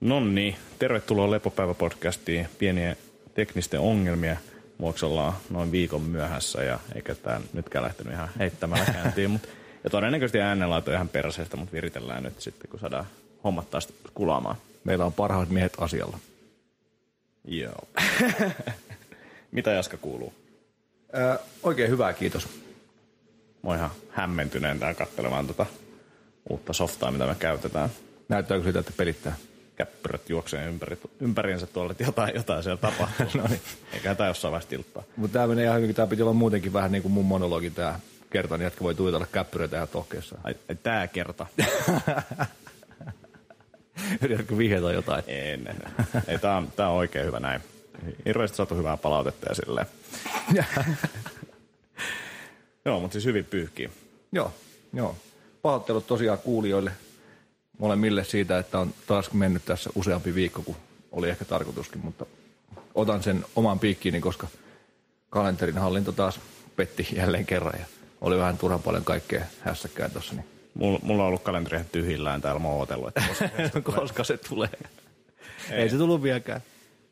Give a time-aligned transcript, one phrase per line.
[0.00, 2.46] No niin, tervetuloa Lepopäivä-podcastiin.
[2.58, 2.96] Pieniä
[3.34, 4.36] teknisten ongelmia
[4.80, 9.30] vuoksi ollaan noin viikon myöhässä ja eikä tämä nytkään lähtenyt ihan heittämällä käyntiin.
[9.30, 9.48] Mut,
[9.84, 13.06] ja todennäköisesti äänenlaito ihan perseestä, mutta viritellään nyt sitten, kun saadaan
[13.44, 14.56] hommat taas kulaamaan.
[14.84, 16.18] Meillä on parhaat miehet asialla.
[17.44, 17.88] Joo.
[19.52, 20.34] Mitä Jaska kuuluu?
[21.12, 22.48] Ää, oikein hyvää, kiitos.
[23.62, 25.66] Mä oon ihan hämmentyneen tää katselemaan tota
[26.50, 27.90] uutta softaa, mitä me käytetään.
[28.28, 29.36] Näyttääkö sitä, että pelittää?
[29.80, 33.26] Käppyrät juoksee ympäri, ympäriinsä tuolla, että jotain, jotain siellä tapahtuu.
[33.40, 33.60] no niin.
[33.92, 35.02] Eiköhän tää jossain vaiheessa tilttaa.
[35.16, 38.00] Mutta tämä menee ihan hyvin, tämä piti olla muutenkin vähän niin kuin mun monologi tämä
[38.30, 40.38] kerta, niin jätkä voi tuitella käppyröitä ihan tohkeessa.
[40.44, 41.46] Ai, ai tää kerta.
[44.22, 45.24] Yritätkö vihjata jotain?
[45.26, 45.76] En, en.
[46.28, 47.60] Ei, tää on, tää on oikein hyvä näin.
[48.26, 49.86] Hirveästi saatu hyvää palautetta ja silleen.
[52.84, 53.90] Joo, mutta siis hyvin pyyhkii.
[54.32, 54.52] joo,
[54.92, 55.16] joo.
[55.62, 56.90] Pahoittelut tosiaan kuulijoille
[57.80, 60.76] molemmille siitä, että on taas mennyt tässä useampi viikko, kuin
[61.12, 62.26] oli ehkä tarkoituskin, mutta
[62.94, 64.46] otan sen oman piikkiini, koska
[65.30, 66.40] kalenterin hallinto taas
[66.76, 67.86] petti jälleen kerran ja
[68.20, 70.34] oli vähän turhan paljon kaikkea hässäkkää tuossa.
[70.34, 74.36] Niin Mulla, mulla on ollut kalenteri tyhjillään täällä, mä oon odotellut, että koska koska se
[74.36, 74.68] tulee.
[75.70, 76.60] Ei, Ei se tullut vieläkään.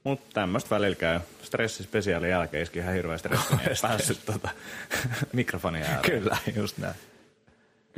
[0.05, 1.21] Mutta tämmöistä välillä käy.
[1.43, 4.49] Stressispesiaalin jälkeen iski ihan hirveä stressi, niin päässyt tota,
[5.33, 6.03] mikrofonin ääreen.
[6.03, 6.95] Kyllä, just näin.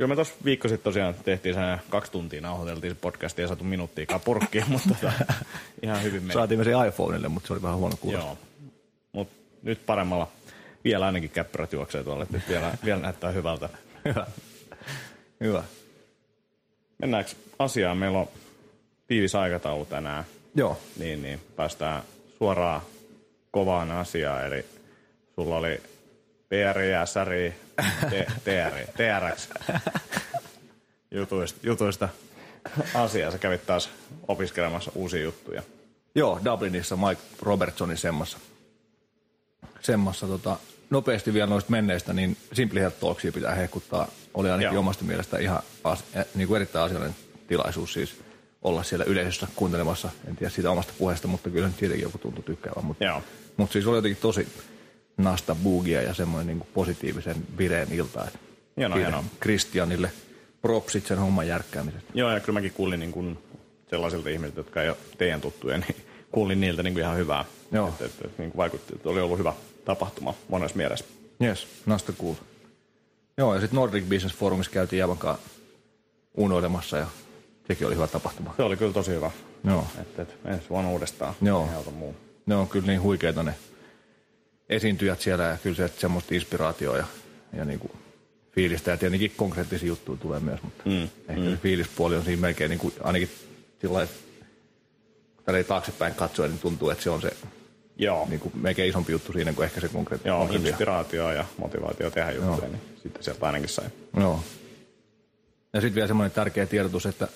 [0.01, 3.63] Kyllä me tuossa viikko sitten tosiaan tehtiin sen kaksi tuntia nauhoiteltiin se podcast ja saatu
[3.63, 5.13] minuuttiikaan purkkiin, mutta tota,
[5.81, 6.33] ihan hyvin meni.
[6.33, 8.25] Saatiin me se iPhoneille, mutta se oli vähän huono kuulosta.
[8.25, 8.37] Joo,
[9.11, 10.27] mutta nyt paremmalla.
[10.83, 13.69] Vielä ainakin käppyrät juoksee tuolle, nyt vielä, vielä näyttää hyvältä.
[14.05, 14.27] Hyvä.
[15.39, 15.63] Hyvä.
[16.97, 17.97] Mennäänkö asiaan?
[17.97, 18.27] Meillä on
[19.07, 20.23] tiivis aikataulu tänään,
[20.55, 22.03] Joo, niin, niin päästään
[22.37, 22.81] suoraan
[23.51, 24.45] kovaan asiaan.
[24.45, 24.65] Eli
[25.35, 25.81] sulla oli
[26.51, 27.53] PRI, SRI,
[28.09, 29.49] T- TRI, TRX
[31.11, 32.09] jutuista, jutuista
[32.93, 33.31] asiaa.
[33.31, 33.89] Sä kävit taas
[34.27, 35.63] opiskelemassa uusia juttuja.
[36.15, 38.37] Joo, Dublinissa Mike Robertsonin semmassa.
[39.81, 40.57] Semmassa tota,
[40.89, 44.07] nopeasti vielä noista menneistä, niin Simply Health Talksia pitää hehkuttaa.
[44.33, 44.79] Oli ainakin Joo.
[44.79, 47.15] omasta mielestä ihan as, eh, niin kuin erittäin asiallinen
[47.47, 48.21] tilaisuus siis
[48.61, 50.09] olla siellä yleisössä kuuntelemassa.
[50.27, 52.85] En tiedä siitä omasta puheesta, mutta kyllä nyt siitäkin joku tuntui tykkäävän.
[52.85, 53.21] Mutta, Joo.
[53.57, 54.47] mutta siis oli jotenkin tosi
[55.23, 58.23] nasta bugia ja semmoinen niin kuin positiivisen vireen ilta.
[58.27, 58.39] että
[58.77, 59.23] Hienoa, hienoa.
[59.41, 60.11] Christianille
[60.61, 62.11] propsit sen homman järkkäämisestä.
[62.13, 63.37] Joo, ja kyllä mäkin kuulin niin kuin
[63.89, 65.95] sellaisilta ihmisiltä, jotka ei ole teidän tuttuja, niin
[66.31, 67.45] kuulin niiltä niin kuin ihan hyvää.
[67.71, 67.87] Joo.
[67.87, 69.53] Että, että, että, niin kuin vaikutti, että oli ollut hyvä
[69.85, 71.05] tapahtuma monessa mielessä.
[71.43, 72.35] Yes, nasta kuul.
[73.37, 75.37] Joo, ja sitten Nordic Business Forumissa käytiin Javankaan
[76.37, 77.07] unoilemassa ja
[77.67, 78.53] sekin oli hyvä tapahtuma.
[78.57, 79.31] Se oli kyllä tosi hyvä.
[79.63, 81.33] Joo, Että, että ensi vuonna uudestaan.
[81.41, 81.69] Joo.
[82.45, 83.55] Ne on kyllä niin huikeita ne
[84.71, 87.05] esiintyjät siellä ja kyllä se, että semmoista inspiraatioa ja,
[87.53, 87.91] ja niinku
[88.51, 91.51] fiilistä ja tietenkin konkreettisia juttuja tulee myös, mutta Mm, ehkä mm.
[91.51, 93.29] se fiilispuoli on siinä melkein niin kuin, ainakin
[93.81, 94.11] sillä lailla,
[95.35, 97.31] kun tällä taaksepäin katsoen, niin tuntuu, että se on se
[97.97, 98.27] Joo.
[98.29, 100.35] niin kuin melkein isompi juttu siinä kuin ehkä se konkreettinen.
[100.35, 103.85] Joo, inspiraatio ja motivaatio tehdä juttuja, niin sitten sieltä ainakin sai.
[104.19, 104.43] Joo.
[105.73, 107.27] Ja sitten vielä semmoinen tärkeä tiedotus, että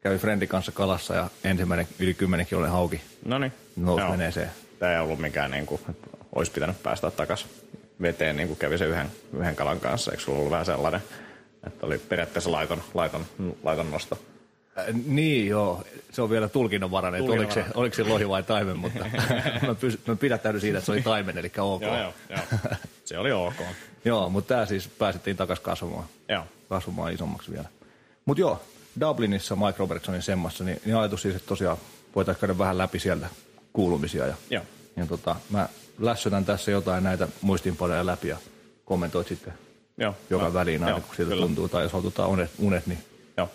[0.00, 3.52] kävi Frendin kanssa kalassa ja ensimmäinen yli 10 kiloinen hauki No niin.
[3.76, 4.50] nousi veneeseen.
[4.78, 7.50] Tämä ei ollut mikään, niin kuin, että olisi pitänyt päästä takaisin
[8.02, 10.10] veteen, niin kuin kävi se yhden, yhden kalan kanssa.
[10.10, 11.02] Eikö sulla ollut vähän sellainen,
[11.66, 13.26] että oli periaatteessa laiton, laiton,
[13.62, 14.18] laiton nosto?
[14.78, 18.78] Äh, niin joo, se on vielä tulkinnanvarainen, että oliko se, oliko se lohi vai taimen,
[18.78, 18.98] mutta
[19.66, 21.82] mä, pysy, mä pidättäydyn siitä, että se oli taimen, eli ok.
[21.82, 22.60] Joo, joo, joo.
[23.04, 23.54] Se oli ok.
[24.04, 26.44] joo mutta tämä siis päästettiin takaisin kasvamaan, Joo.
[26.68, 27.68] kasvamaan isommaksi vielä.
[28.24, 28.62] Mutta joo,
[29.00, 31.76] Dublinissa Mike Robertsonin semmassa, niin, niin ajatus siis, että tosiaan
[32.14, 33.26] voitaisiin käydä vähän läpi sieltä
[33.72, 34.62] kuulumisia ja Joo.
[34.96, 38.36] Ja tota, mä lässötän tässä jotain näitä muistiinpanoja läpi ja
[38.84, 39.52] kommentoit sitten
[39.96, 40.14] Joo.
[40.30, 40.54] joka Joo.
[40.54, 41.46] väliin aina, Joo, kun siltä kyllä.
[41.46, 41.68] tuntuu.
[41.68, 43.04] Tai jos otetaan unet, unet niin
[43.36, 43.50] Joo.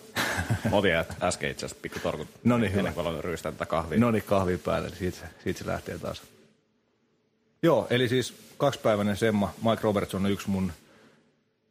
[0.71, 2.27] Mä otin äsken itse asiassa pikku torkut.
[2.43, 2.91] No niin, Ennen hyvä.
[2.93, 3.99] kuin aloin ryystää tätä kahvia.
[3.99, 6.21] no niin kahvin päälle, niin siitä, siitä se lähtee taas.
[7.63, 9.53] Joo, eli siis kaksipäiväinen semma.
[9.69, 10.71] Mike Robertson on yksi mun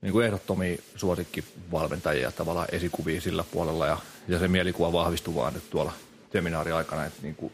[0.03, 3.87] niin kuin ehdottomia suosikkivalmentajia, tavallaan esikuvia sillä puolella.
[3.87, 5.93] Ja, ja se mielikuva vahvistui vaan nyt tuolla
[6.33, 7.53] seminaariaikana, että niin kuin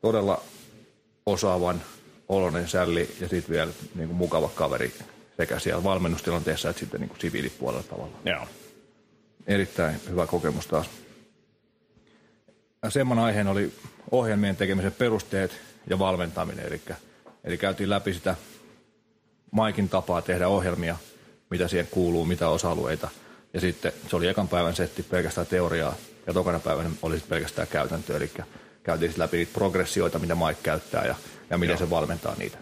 [0.00, 0.42] todella
[1.26, 1.82] osaavan
[2.28, 4.92] oloinen sälli ja sitten vielä niin kuin mukava kaveri
[5.36, 8.22] sekä siellä valmennustilanteessa että sitten niin kuin siviilipuolella tavallaan.
[8.24, 8.46] Joo.
[9.46, 10.86] Erittäin hyvä kokemus taas.
[12.88, 13.72] Semman aiheen oli
[14.10, 16.80] ohjelmien tekemisen perusteet ja valmentaminen, eli,
[17.44, 18.34] eli käytiin läpi sitä
[19.50, 20.96] Maikin tapaa tehdä ohjelmia,
[21.50, 23.08] mitä siihen kuuluu, mitä osa-alueita.
[23.54, 25.94] Ja sitten se oli ekan päivän setti pelkästään teoriaa
[26.26, 28.30] ja tokana päivänä oli pelkästään käytäntö, eli
[28.82, 31.14] käytiin läpi niitä progressioita, mitä Mike käyttää ja,
[31.50, 31.78] ja miten Joo.
[31.78, 32.58] se valmentaa niitä.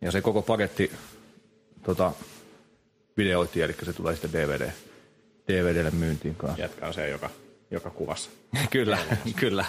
[0.00, 0.92] Ja se koko paketti
[1.82, 2.12] tota,
[3.16, 4.70] videoitiin, eli se tulee sitten DVD,
[5.48, 6.60] DVDlle myyntiin kanssa.
[6.60, 7.30] Jätkä on se, joka
[7.74, 8.30] joka kuvassa.
[8.70, 8.98] kyllä,
[9.36, 9.64] kyllä.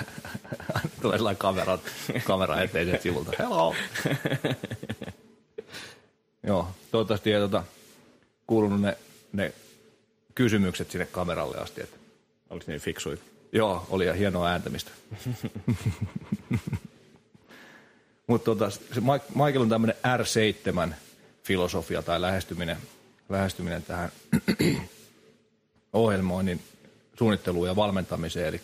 [1.01, 1.79] Tulee sellainen kamera,
[2.23, 3.31] kamera eteen sivulta.
[3.39, 3.75] Hello!
[6.47, 7.63] Joo, toivottavasti ei tota,
[8.47, 8.97] kuulunut ne,
[9.33, 9.53] ne
[10.35, 11.81] kysymykset sinne kameralle asti.
[11.81, 11.97] Että,
[12.49, 13.21] Oliko niin fiksuit?
[13.51, 14.91] joo, oli ja hienoa ääntämistä.
[18.27, 19.01] Mutta tota, se
[19.35, 22.77] Michael on tämmöinen R7-filosofia tai lähestyminen,
[23.29, 24.11] lähestyminen tähän
[25.93, 26.61] ohjelmoinnin
[27.19, 28.61] suunnitteluun ja valmentamiseen, eli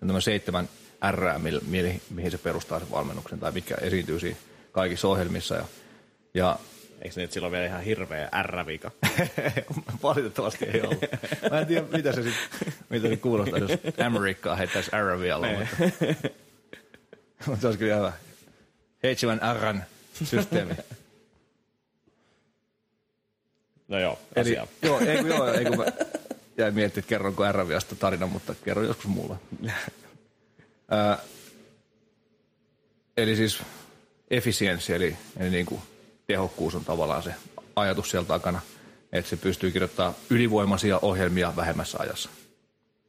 [0.00, 0.68] tämä seitsemän
[1.10, 4.38] R, mi- mi- mihin se perustaa sen valmennuksen, tai mikä esiintyy siinä
[4.72, 5.54] kaikissa ohjelmissa.
[5.54, 5.64] Ja,
[6.34, 6.58] ja
[7.02, 8.90] Eikö se nyt silloin vielä ihan hirveä R-vika?
[10.02, 11.04] valitettavasti ei ollut.
[11.50, 13.70] Mä en tiedä, mitä se sitten mitä se kuulostaa, jos
[14.06, 15.76] Amerikkaa heittäisi R vielä, mutta,
[17.46, 18.12] mutta se olisi kyllä hyvä.
[19.02, 19.82] Seitsemän Rn
[20.24, 20.74] systeemi.
[23.88, 25.84] No joo, Eli, joo, ei kun, joo, ei kun mä
[26.58, 29.36] jäin miettimään, että kerronko R-viasta tarinan, mutta kerron joskus mulle.
[30.90, 31.18] Ää,
[33.16, 33.62] eli siis
[34.30, 35.80] efficiency, eli, eli niin kuin
[36.26, 37.34] tehokkuus on tavallaan se
[37.76, 38.60] ajatus siellä takana,
[39.12, 42.30] että se pystyy kirjoittamaan ylivoimaisia ohjelmia vähemmässä ajassa.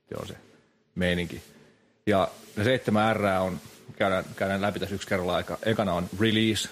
[0.10, 0.36] Se on se
[0.96, 1.42] meininki.
[2.06, 3.62] Ja ne seitsemän R on,
[4.00, 5.58] käydään, käydään läpi tässä yksi kerralla aika.
[5.66, 6.70] Ekana on release,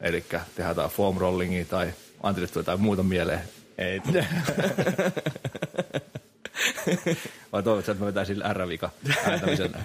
[0.00, 3.42] eli tehdään jotain foam rollingia tai Antille tulee jotain muuta mieleen.
[3.78, 4.00] Ei,
[7.52, 8.90] Vai toivotko, että mä vetäisin sillä R-vika
[9.26, 9.74] ääntämisen?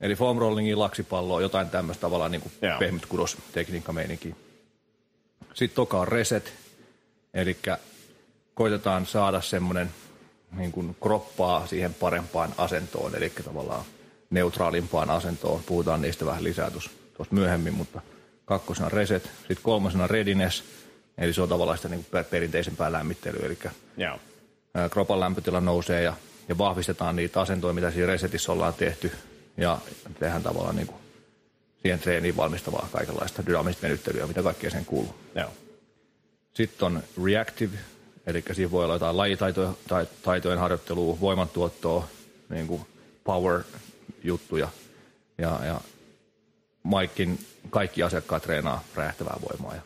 [0.00, 4.34] Eli foam rollingia, laksipalloa, jotain tämmöistä tavallaan niin pehmyt kudostekniikka meininki.
[5.54, 6.52] Sitten toka on reset,
[7.34, 7.56] eli
[8.54, 9.90] koitetaan saada semmoinen
[10.52, 13.84] niin kuin kroppaa siihen parempaan asentoon, eli tavallaan
[14.30, 15.62] neutraalimpaan asentoon.
[15.66, 16.90] Puhutaan niistä vähän lisää tuossa
[17.30, 18.00] myöhemmin, mutta
[18.44, 20.64] kakkosena reset, sitten kolmosena readiness,
[21.18, 23.58] eli se on tavallaan sitä niin kuin perinteisempää lämmittelyä, eli
[24.74, 26.14] ää, kropan lämpötila nousee ja,
[26.48, 29.12] ja vahvistetaan niitä asentoja, mitä siinä resetissä ollaan tehty.
[29.56, 29.78] Ja
[30.20, 30.98] tehdään tavallaan niin kuin
[31.82, 35.14] siihen treeniin valmistavaa kaikenlaista dynaamista venyttelyä, mitä kaikkea sen kuuluu.
[35.34, 35.50] Joo.
[36.54, 37.78] Sitten on reactive,
[38.26, 42.08] eli siinä voi olla jotain lajitaitojen tai, taitojen harjoittelua, voimantuottoa,
[42.48, 42.86] niin kuin
[44.08, 44.68] power-juttuja.
[45.38, 45.80] Ja, ja
[46.82, 47.38] Maikin
[47.70, 49.74] kaikki asiakkaat treenaa räjähtävää voimaa.
[49.74, 49.80] Ja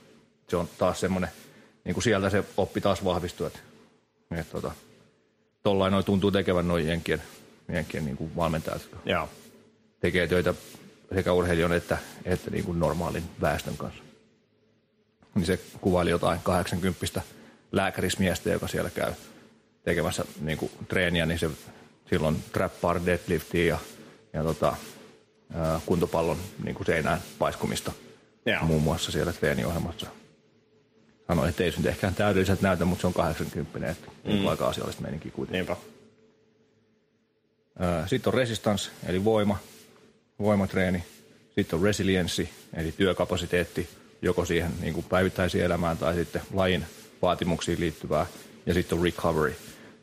[0.48, 1.30] se on taas semmoinen,
[1.84, 3.58] niin kuin sieltä se oppi taas vahvistuu, että,
[4.30, 4.72] että tota,
[5.62, 7.22] tollain noin tuntuu tekevän noin jenkien,
[7.72, 9.28] jenkien niin kuin valmentajat, jotka Joo.
[10.00, 10.54] tekee töitä
[11.14, 14.02] sekä urheilijan että, että niin kuin normaalin väestön kanssa.
[15.34, 17.22] Niin se kuvaili jotain 80
[17.72, 19.12] lääkärismiestä, joka siellä käy
[19.84, 21.50] tekemässä niin kuin treeniä, niin se
[22.10, 23.78] silloin trap bar deadliftia ja,
[24.32, 24.76] ja tota,
[25.86, 27.92] kuntopallon niin kuin seinään paiskumista
[28.46, 28.62] Joo.
[28.62, 30.06] muun muassa siellä treeniohjelmassa.
[31.26, 34.46] Sanoin, että ei se nyt ehkä täydelliset näytä, mutta se on 80, että mm.
[34.46, 35.66] aika asiallista meininkiä kuitenkin.
[35.66, 35.76] Niinpä.
[38.06, 39.58] Sitten on resistance, eli voima,
[40.38, 41.04] voimatreeni.
[41.54, 43.88] Sitten on resilienssi, eli työkapasiteetti,
[44.22, 46.86] joko siihen niin kuin päivittäiseen elämään tai sitten lajin
[47.22, 48.26] vaatimuksiin liittyvää.
[48.66, 49.54] Ja sitten on recovery,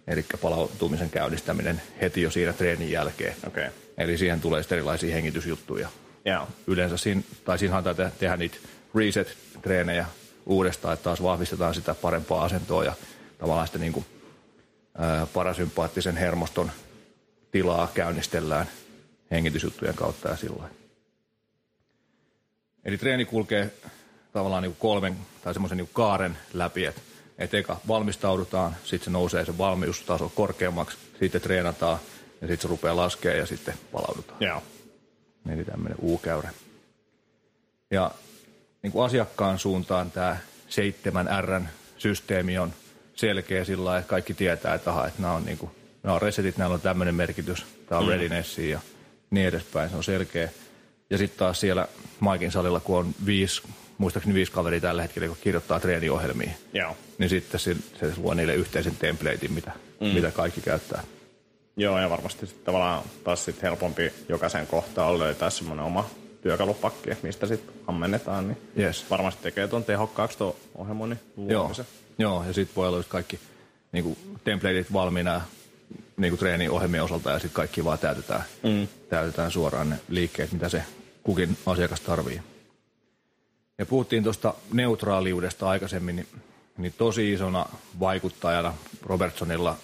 [0.09, 3.35] eli palautumisen käynnistäminen heti jo siinä treenin jälkeen.
[3.47, 3.69] Okay.
[3.97, 5.89] Eli siihen tulee sitten erilaisia hengitysjuttuja.
[6.25, 6.47] Joo.
[6.67, 8.57] Yleensä siinä, tai siinä halutaan te- tehdä niitä
[8.95, 10.06] reset-treenejä
[10.45, 12.94] uudestaan, että taas vahvistetaan sitä parempaa asentoa ja
[13.38, 14.06] tavallaan sitä niin kuin,
[14.97, 16.71] ää, parasympaattisen hermoston
[17.51, 18.67] tilaa käynnistellään
[19.31, 20.63] hengitysjuttujen kautta ja sillä.
[22.85, 23.73] Eli treeni kulkee
[24.33, 27.01] tavallaan niin kuin kolmen tai semmoisen niin kaaren läpi, että
[27.40, 32.00] et eka valmistaudutaan, sitten se nousee se valmiustaso korkeammaksi, sitten treenataan
[32.42, 34.38] ja sitten se rupeaa laskemaan ja sitten palaudutaan.
[34.40, 34.64] Joo.
[35.54, 36.50] Eli tämmöinen U-käyrä.
[37.92, 38.12] Ja
[38.84, 40.38] niin kuin asiakkaan suuntaan tämä
[40.69, 42.74] 7R-systeemi on
[43.16, 45.72] selkeä sillä lailla, että kaikki tietää, että, aha, että nämä on, niin kuin,
[46.04, 48.10] nämä on resetit, näillä on tämmöinen merkitys, tämä on mm.
[48.10, 48.80] readiness ja
[49.30, 50.50] niin edespäin, se on selkeä.
[51.10, 51.88] Ja sitten taas siellä
[52.19, 53.62] Maikin salilla, kun on viisi,
[53.99, 56.97] muistaakseni viisi kaveria tällä hetkellä, kun kirjoittaa treeniohjelmia, Joo.
[57.18, 60.07] niin sitten se, se luo niille yhteisen templatein, mitä, mm.
[60.07, 61.03] mitä kaikki käyttää.
[61.77, 66.09] Joo, ja varmasti sitten tavallaan taas sit helpompi jokaisen kohtaan löytää semmoinen oma
[66.41, 69.06] työkalupakki, mistä sitten ammennetaan, niin Yes.
[69.09, 71.85] varmasti tekee tuon tehokkaaksi tuon ohjelmoinnin Joo, luomisen.
[72.18, 73.39] joo ja sitten voi olla just kaikki
[73.91, 75.41] niin kuin templateit valmiina
[76.18, 78.87] niin kuin treeniohjelmien osalta ja sitten kaikki vaan täytetään, mm.
[79.09, 80.83] täytetään suoraan ne liikkeet, mitä se
[81.23, 82.41] kukin asiakas tarvii.
[83.80, 86.28] Ja puhuttiin tuosta neutraaliudesta aikaisemmin, niin,
[86.78, 87.66] niin tosi isona
[88.00, 89.78] vaikuttajana Robertsonilla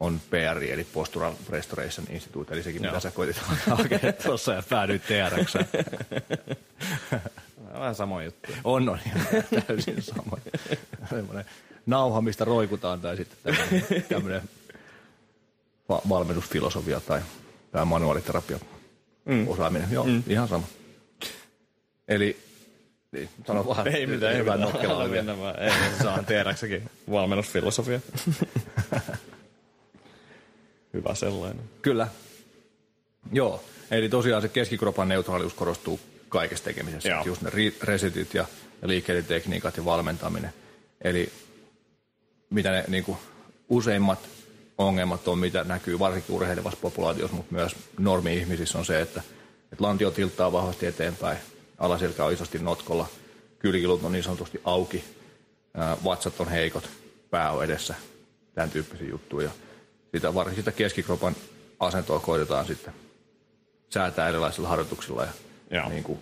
[0.00, 2.92] on PRI, eli Postural Restoration Institute, eli sekin, Joo.
[2.92, 3.36] mitä sä koitit
[3.76, 5.54] hakea tuossa ja päädyit TRX.
[7.72, 8.52] Vähän sama juttu.
[8.64, 9.26] On, on ihan
[9.66, 10.36] täysin sama.
[11.10, 11.44] Semmoinen
[11.86, 14.42] nauha, mistä roikutaan, tai sitten tämmöinen, tämmöinen
[15.88, 17.20] va- valmennusfilosofia tai,
[17.72, 18.58] tai manuaaliterapia
[19.24, 19.48] mm.
[19.48, 19.88] osaaminen.
[19.90, 20.22] Joo, mm.
[20.26, 20.66] ihan sama.
[22.08, 22.49] Eli
[23.12, 23.88] niin, sano vaan.
[23.88, 24.60] Ei mitään, ei mitään.
[24.60, 25.62] nokkelaa mennä vaan.
[25.62, 28.00] Ei, saan tiedäksäkin valmennusfilosofia.
[30.94, 31.64] Hyvä sellainen.
[31.82, 32.08] Kyllä.
[33.32, 37.08] Joo, eli tosiaan se keskikropan neutraalius korostuu kaikessa tekemisessä.
[37.08, 37.24] Joo.
[37.24, 37.50] Just ne
[37.82, 38.44] resetit ja,
[38.82, 40.52] ja liikkeiden tekniikat ja valmentaminen.
[41.02, 41.32] Eli
[42.50, 43.18] mitä ne niin kuin,
[43.68, 44.28] useimmat
[44.78, 49.22] ongelmat on, mitä näkyy varsinkin urheilevassa populaatiossa, mutta myös normi-ihmisissä on se, että,
[49.72, 51.38] että lantio tilttaa vahvasti eteenpäin,
[51.80, 53.06] alaselkä on isosti notkolla,
[53.58, 55.04] kylkilut on niin sanotusti auki,
[56.04, 56.90] vatsat on heikot,
[57.30, 57.94] pää on edessä,
[58.54, 59.50] tämän tyyppisiä juttuja.
[60.12, 61.36] Ja sitä, varsinkin sitä keskikropan
[61.80, 62.94] asentoa koitetaan sitten
[63.90, 65.32] säätää erilaisilla harjoituksilla ja
[65.70, 65.88] Joo.
[65.88, 66.18] niin kuin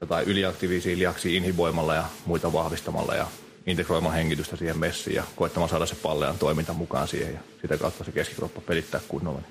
[0.00, 3.26] jotain yliaktiivisia lihaksia inhiboimalla ja muita vahvistamalla ja
[3.66, 8.04] integroimalla hengitystä siihen messiin ja koettamaan saada se pallean toiminta mukaan siihen ja sitä kautta
[8.04, 9.42] se keskikroppa pelittää kunnolla.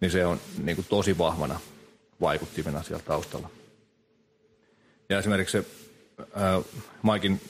[0.00, 1.60] Niin se on niin kuin tosi vahvana
[2.20, 3.50] vaikuttimena siellä taustalla.
[5.10, 5.64] Ja esimerkiksi se
[6.20, 6.64] äh,
[7.02, 7.40] Maikin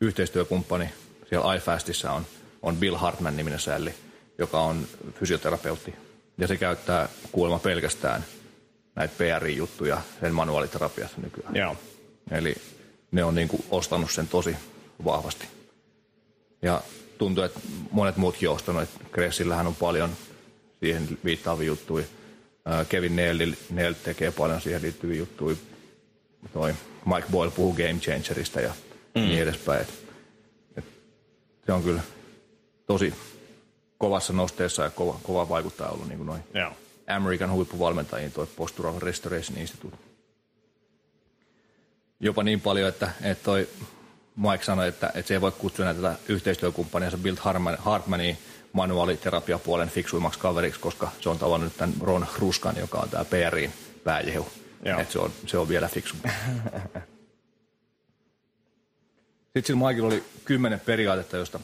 [0.00, 0.88] yhteistyökumppani
[1.28, 2.26] siellä iFastissa on,
[2.62, 3.94] on Bill Hartman niminen sälli,
[4.38, 5.94] joka on fysioterapeutti.
[6.38, 8.24] Ja se käyttää kuulemma pelkästään
[8.94, 11.56] näitä PRI-juttuja sen manuaaliterapiassa nykyään.
[11.56, 11.76] Joo.
[12.30, 12.54] Eli
[13.10, 14.56] ne on niin kuin ostanut sen tosi
[15.04, 15.46] vahvasti.
[16.62, 16.82] Ja
[17.18, 20.10] tuntuu, että monet muutkin on ostanut, että Gressillähän on paljon
[20.80, 22.04] siihen viittaavia juttuja.
[22.88, 23.38] Kevin Neal,
[23.70, 25.56] Neal tekee paljon siihen liittyviä juttuja.
[26.52, 28.74] Toi Mike Boyle puhuu game changerista ja
[29.14, 29.20] mm.
[29.20, 29.80] niin edespäin.
[29.80, 29.88] Et,
[30.76, 30.84] et
[31.66, 32.00] se on kyllä
[32.86, 33.14] tosi
[33.98, 36.72] kovassa nosteessa ja kova, kova vaikuttaja ollut niin kuin noin Joo.
[37.06, 39.96] American huippuvalmentajiin tuo Postural Restoration Institute.
[42.20, 43.68] Jopa niin paljon, että, että toi
[44.36, 48.36] Mike sanoi, että, että se ei voi kutsua näitä tätä yhteistyökumppaniansa Bill Hartman, Hartmania
[48.72, 53.72] manuaaliterapiapuolen fiksuimmaksi kaveriksi, koska se on tavannut tämän Ron Hruskan, joka on tämä PRin
[54.04, 54.46] pääjehu.
[54.84, 55.00] Joo.
[55.00, 56.28] Että se on, se on vielä fiksumpi.
[59.52, 61.60] Sitten sillä Mikella oli kymmenen periaatetta, josta,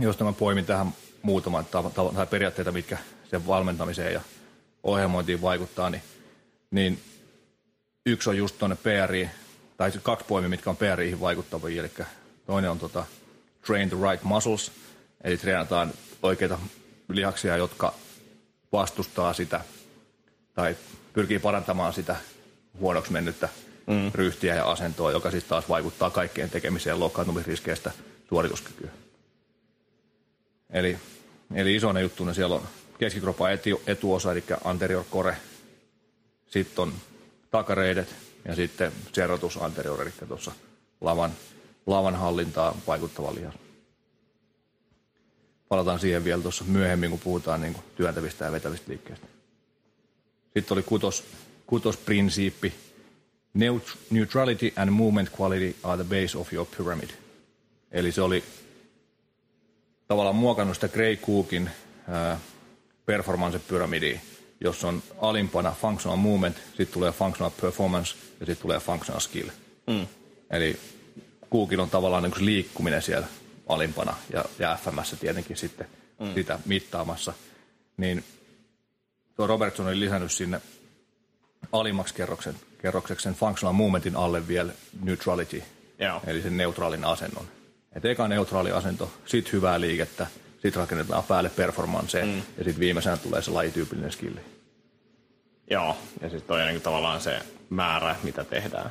[0.00, 2.98] josta mä poimin tähän muutaman tav- tav- tai periaatteita, mitkä
[3.30, 4.20] sen valmentamiseen ja
[4.82, 6.02] ohjelmointiin vaikuttaa, niin,
[6.70, 7.02] niin
[8.06, 9.30] yksi on just tuonne PRI,
[9.76, 11.90] tai se kaksi poimia, mitkä on PRIihin vaikuttavia, eli
[12.46, 13.06] toinen on tota,
[13.66, 14.72] train the right muscles,
[15.24, 16.58] eli treenataan oikeita
[17.08, 17.94] lihaksia, jotka
[18.72, 19.60] vastustaa sitä
[20.54, 20.76] tai
[21.18, 22.16] pyrkii parantamaan sitä
[22.80, 23.48] huonoksi mennyttä
[23.86, 24.10] mm.
[24.14, 27.90] ryhtiä ja asentoa, joka sitten taas vaikuttaa kaikkeen tekemiseen loukkaantumisriskeistä
[28.28, 28.90] suorituskykyä.
[30.70, 30.98] Eli,
[31.54, 32.62] eli isoinen juttu, niin siellä on
[32.98, 35.36] keskikropan etu, etuosa, eli anterior core,
[36.46, 36.92] sitten on
[37.50, 40.52] takareidet ja sitten serratus anterior, eli tuossa
[41.00, 41.32] lavan,
[41.86, 43.54] lavan hallintaa vaikuttava lihas.
[45.68, 49.37] Palataan siihen vielä tuossa myöhemmin, kun puhutaan niin kuin työntävistä ja vetävistä liikkeistä.
[50.54, 51.24] Sitten oli kutos,
[51.66, 52.74] kutosprinsiippi.
[53.58, 57.08] Neut- Neutrality and movement quality are the base of your pyramid.
[57.92, 58.44] Eli se oli
[60.08, 61.70] tavallaan muokannut sitä Gray Cookin
[62.08, 62.38] äh,
[63.06, 64.20] performance-pyramidia,
[64.60, 69.48] jossa on alimpana functional movement, sitten tulee functional performance ja sitten tulee functional skill.
[69.86, 70.06] Mm.
[70.50, 70.78] Eli
[71.52, 73.26] Cookilla on tavallaan niin kuin se liikkuminen siellä
[73.68, 75.86] alimpana ja, ja FMS tietenkin sitten
[76.20, 76.34] mm.
[76.34, 77.32] sitä mittaamassa.
[77.96, 78.24] Niin
[79.38, 80.60] tuo Robertson oli lisännyt sinne
[81.72, 85.62] alimmaksi kerroksen, kerrokseksi sen functional movementin alle vielä neutrality,
[85.98, 86.20] Joo.
[86.26, 87.44] eli sen neutraalin asennon.
[87.92, 92.36] Et eka neutraali asento, sitten hyvää liikettä, sitten rakennetaan päälle performanceen mm.
[92.36, 94.40] ja sitten viimeisenä tulee se lajityypillinen skilli.
[95.70, 97.38] Joo, ja sitten toi on niinku tavallaan se
[97.70, 98.90] määrä, mitä tehdään.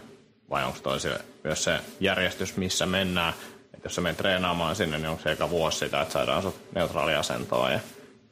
[0.49, 3.33] Vai onko toi se, myös se järjestys, missä mennään?
[3.73, 6.75] Et jos sä menet treenaamaan sinne, niin onko se eka vuosi sitä, että saadaan sut
[6.75, 7.79] neutraaliasentoa ja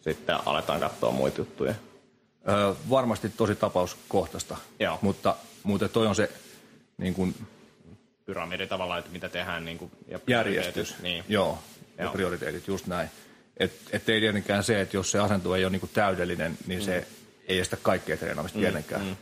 [0.02, 1.74] sitten aletaan katsoa muita juttuja.
[2.50, 5.00] Öö, varmasti tosi tapauskohtaista, Joo.
[5.02, 6.30] mutta, mutta toi on se
[6.98, 7.36] niin kuin
[8.26, 10.96] Pyramidi tavallaan, että mitä tehdään niin kuin, ja järjestys.
[11.02, 11.24] Niin.
[11.30, 11.60] Joo,
[11.98, 12.14] ja Joo.
[12.14, 13.10] prioriteetit, just näin.
[13.58, 16.86] Et, et ei tietenkään se, että jos se asento ei ole niinku täydellinen, niin mm.
[16.86, 17.08] se
[17.48, 19.06] ei estä kaikkea treenaamista mm, tietenkään.
[19.06, 19.16] Mm.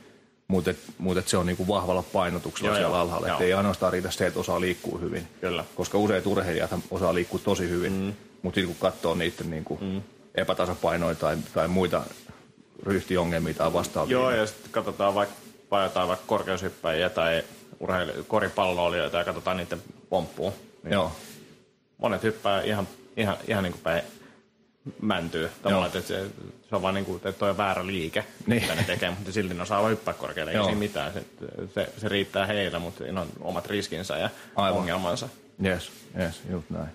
[0.48, 3.28] Mutta et, mut et se on niinku vahvalla painotuksella Joo, siellä joo, alhaalla.
[3.28, 3.36] joo.
[3.36, 5.28] Että ei ainoastaan riitä se, että osaa liikkua hyvin.
[5.42, 5.66] Kyllä.
[5.76, 8.14] Koska useat urheilijat osaa liikkua tosi hyvin, mm.
[8.42, 10.02] mutta kun katsoo niiden niinku mm.
[10.36, 12.04] epätasapainoja tai, tai muita
[12.84, 14.12] ryhtiongelmia tai vastaavia.
[14.18, 15.36] Joo, ja sitten katsotaan vaikka,
[15.72, 17.44] vai jotain vaikka korkeushyppäjiä tai
[17.80, 20.54] urheilijoita, koripalloilijoita ja katsotaan niiden pomppuun.
[20.84, 21.12] Niin Joo.
[21.98, 22.88] Monet hyppää ihan,
[23.18, 24.02] ihan, ihan niin kuin päin
[25.02, 25.50] mäntyy.
[25.62, 26.26] Tavallaan, että se,
[26.70, 28.62] se on vaan niin kuin, että toi on väärä liike, Niin.
[28.62, 30.52] mitä ne tekee, mutta silti ne osaa vaan hyppää korkealle.
[30.52, 31.14] Ei siinä mitään.
[31.14, 31.24] Se,
[31.74, 34.80] se, se, riittää heille, mutta siinä on omat riskinsä ja Aivan.
[34.80, 35.30] ongelmansa.
[35.66, 36.90] Yes, yes, just näin.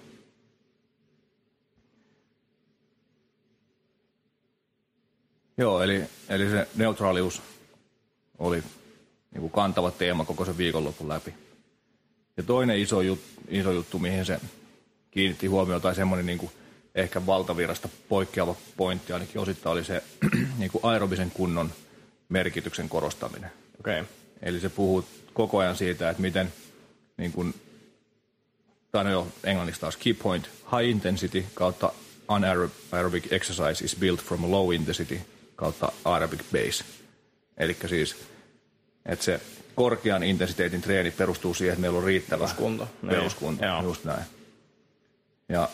[5.59, 7.43] Joo, eli, eli se neutraalius
[8.39, 8.63] oli
[9.31, 11.35] niin kuin kantava teema koko sen viikonlopun läpi.
[12.37, 14.41] Ja toinen iso, jut, iso juttu, mihin se
[15.11, 16.51] kiinnitti huomiota, tai semmoinen niin kuin
[16.95, 20.03] ehkä valtavirasta poikkeava pointti ainakin osittain, oli se
[20.59, 21.73] niin kuin aerobisen kunnon
[22.29, 23.51] merkityksen korostaminen.
[23.81, 24.01] Okei.
[24.01, 24.13] Okay.
[24.43, 26.53] Eli se puhuu koko ajan siitä, että miten
[27.17, 27.55] niin kuin,
[28.91, 31.93] tai no jo englanniksi taas key point, high intensity kautta
[32.29, 35.21] anaerobic exercise is built from low intensity
[35.59, 36.85] kautta aerobic base.
[37.57, 38.17] Eli siis,
[39.07, 39.41] että se
[39.75, 42.89] korkean intensiteetin treeni perustuu siihen, että meillä on riittävä Peruskunto.
[43.03, 43.11] Niin.
[43.11, 43.65] peruskunto.
[43.65, 43.83] Joo.
[43.83, 44.23] Just näin.
[45.49, 45.69] Ja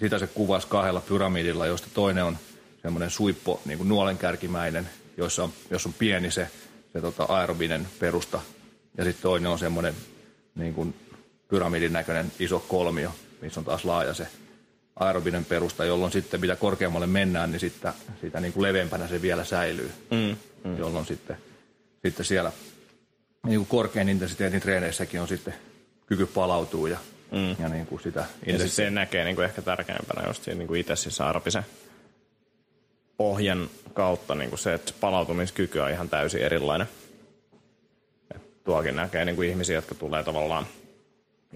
[0.00, 2.38] sitä se kuvasi kahdella pyramidilla, joista toinen on
[2.82, 6.50] semmoinen suippo, niin kuin nuolenkärkimäinen, jossa on, jos on pieni se,
[6.92, 8.40] se tota aerobinen perusta.
[8.98, 9.94] Ja sitten toinen on semmoinen
[10.54, 10.94] niin kuin
[11.48, 14.26] pyramidin näköinen iso kolmio, missä on taas laaja se
[14.98, 19.44] aerobinen perusta, jolloin sitten mitä korkeammalle mennään, niin sitten, sitä niin kuin leveämpänä se vielä
[19.44, 19.90] säilyy.
[20.10, 20.78] Mm, mm.
[20.78, 21.36] Jolloin sitten,
[22.04, 22.52] sitten siellä
[23.46, 25.54] niin kuin korkean intensiteetin treeneissäkin on sitten
[26.06, 26.98] kyky palautuu ja,
[27.30, 27.62] mm.
[27.62, 30.68] ja niin kuin sitä Ja siis se näkee niin kuin ehkä tärkeimpänä just siinä niin
[30.68, 31.66] kuin itse siis arpisen
[33.18, 36.88] ohjan kautta niin kuin se, että palautumiskyky on ihan täysin erilainen.
[38.34, 40.66] Et tuokin näkee niin kuin ihmisiä, jotka tulee tavallaan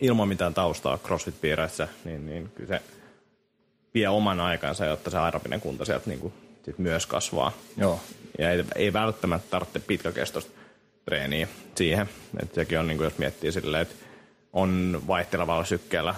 [0.00, 2.82] ilman mitään taustaa CrossFit-piireissä, niin, niin kyllä se
[3.94, 6.32] vie oman aikansa, jotta se aerobinen kunto sieltä niin kuin
[6.64, 7.52] sit myös kasvaa.
[7.76, 8.00] Joo.
[8.38, 10.52] Ja ei, ei välttämättä tarvitse pitkäkestoista
[11.04, 12.08] treeniä siihen.
[12.42, 13.94] Et sekin on, niin kuin jos miettii silleen, että
[14.52, 16.14] on vaihtelevalla sykkeellä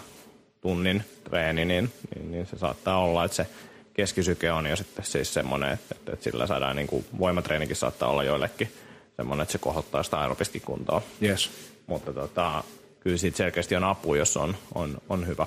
[0.60, 3.46] tunnin treeni, niin, niin, niin se saattaa olla, että se
[3.94, 8.08] keskisyke on jo sitten siis semmoinen, että, että, että sillä saadaan niin kuin voimatreenikin saattaa
[8.08, 8.72] olla joillekin
[9.16, 11.02] semmoinen, että se kohottaa sitä aerobista kuntoa.
[11.22, 11.50] Yes.
[11.86, 12.64] Mutta tota,
[13.00, 15.46] kyllä siitä selkeästi on apu, jos on, on, on hyvä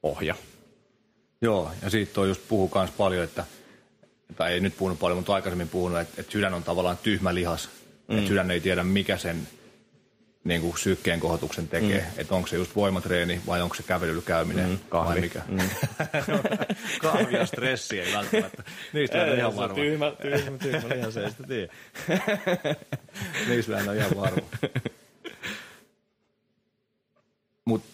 [0.00, 0.34] pohja.
[1.44, 3.44] Joo, ja siitä on just puhu myös paljon, että,
[4.36, 7.68] tai ei nyt puhunut paljon, mutta aikaisemmin puhunut, että, että sydän on tavallaan tyhmä lihas.
[8.08, 8.16] Mm.
[8.16, 9.48] Että sydän ei tiedä, mikä sen
[10.44, 12.00] niin kuin sykkeen kohotuksen tekee.
[12.00, 12.20] Mm.
[12.20, 15.08] Että onko se just voimatreeni vai onko se kävelyllä käyminen mm, kahvi.
[15.08, 15.42] vai mikä.
[15.48, 15.58] Mm.
[17.02, 18.62] kahvi ja stressi ei välttämättä.
[18.92, 19.74] Niistä ei, ihan varma.
[19.74, 21.72] Tyhmä, tyhmä, tyhmä lihas, ei sitä tiedä.
[23.48, 24.46] Niistä ole ihan varma.
[27.64, 27.88] Mutta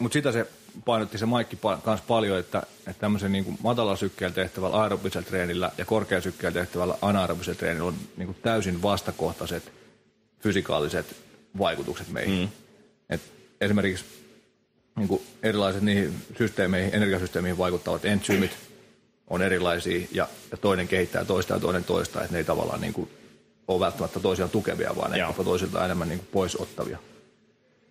[0.00, 0.46] mut sitä se
[0.84, 5.70] painotti se Maikki pa- paljon, että, että tämmöisen niin kuin matala sykkeellä tehtävällä aerobisella treenillä
[5.78, 9.72] ja korkean sykkeellä tehtävällä anaerobisella treenillä on niin kuin täysin vastakohtaiset
[10.40, 11.16] fysikaaliset
[11.58, 12.40] vaikutukset meihin.
[12.40, 12.48] Mm.
[13.10, 13.20] Et
[13.60, 14.04] esimerkiksi
[14.96, 18.50] niin kuin erilaiset niihin systeemeihin, energiasysteemiin vaikuttavat entsyymit
[19.28, 22.92] on erilaisia ja, ja toinen kehittää toista ja toinen toista, että ne ei tavallaan niin
[22.92, 23.10] kuin
[23.68, 25.30] ole välttämättä toisiaan tukevia, vaan Joo.
[25.30, 26.98] ehkä toisilta enemmän niin kuin pois ottavia.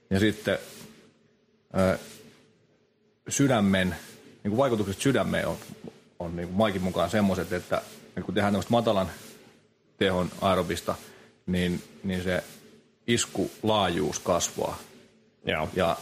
[0.10, 0.58] Ja sitten
[3.30, 3.90] sydämen,
[4.44, 5.58] niin kuin vaikutukset sydämeen on,
[6.20, 7.82] on niin kuin Maikin mukaan semmoiset, että
[8.16, 9.12] niin kun tehdään tämmöistä matalan
[9.98, 10.96] tehon aerobista,
[11.46, 12.44] niin, niin se
[13.08, 14.80] iskulaajuus kasvaa.
[15.46, 15.70] Joo.
[15.74, 15.98] Ja,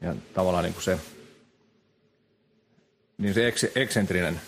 [0.00, 0.98] ja tavallaan niin kuin se,
[3.18, 4.40] niin se eks, eksentrinen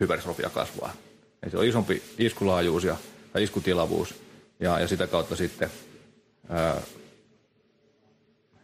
[0.00, 0.92] hypertrofia kasvaa.
[1.42, 2.96] Eli se on isompi iskulaajuus ja,
[3.32, 4.14] tai iskutilavuus
[4.60, 5.70] ja, ja sitä kautta sitten
[6.48, 6.80] ää,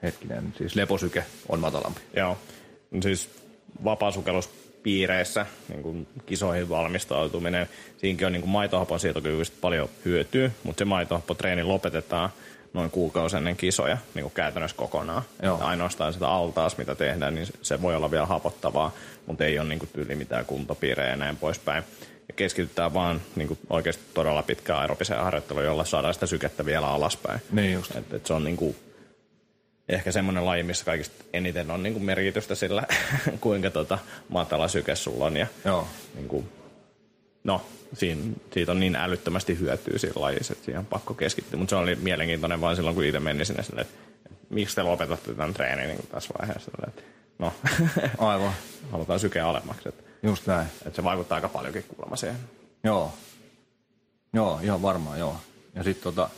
[0.03, 2.01] hetkinen, siis leposyke on matalampi.
[2.17, 2.39] Joo.
[3.01, 3.31] Siis
[3.85, 10.85] vapaasukelluspiireissä niin kuin kisoihin valmistautuminen, siinäkin on niin kuin maitohapon sietokyvystä paljon hyötyä, mutta se
[10.85, 12.31] maitohapotreeni lopetetaan
[12.75, 15.23] noin kuukausi ennen kisoja niin kuin käytännössä kokonaan.
[15.43, 15.55] Joo.
[15.55, 18.95] Että ainoastaan sitä altaas, mitä tehdään, niin se voi olla vielä hapottavaa,
[19.27, 21.85] mutta ei ole niin kuin tyyli mitään kuntopiirejä ja näin poispäin.
[22.29, 26.87] Ja keskitytään vaan niin kuin oikeasti todella pitkään aerobiseen harjoitteluun, jolla saadaan sitä sykettä vielä
[26.87, 27.41] alaspäin.
[27.53, 27.97] Niin just.
[27.97, 28.77] Et, et se on niin kuin
[29.89, 32.83] ehkä semmoinen laji, missä kaikista eniten on niin kuin merkitystä sillä,
[33.41, 35.37] kuinka tota matala syke sulla on.
[35.37, 35.89] Ja Joo.
[36.15, 36.49] niin kuin,
[37.45, 41.59] no, siinä, siitä on niin älyttömästi hyötyä siinä lajissa, että siihen on pakko keskittyä.
[41.59, 43.99] Mutta se oli mielenkiintoinen vain silloin, kun itse meni sinne silleen, että,
[44.33, 46.71] että miksi te lopetatte tämän treenin niin tässä vaiheessa.
[46.89, 47.03] Että,
[47.39, 47.53] no,
[48.19, 48.53] Aivan.
[48.93, 49.89] halutaan sykeä alemmaksi.
[49.89, 50.67] Että, Just näin.
[50.87, 52.39] että se vaikuttaa aika paljonkin kuulemma siihen.
[52.85, 53.15] Joo.
[54.33, 55.37] Joo, ihan varmaan, joo.
[55.75, 56.31] Ja sitten tota,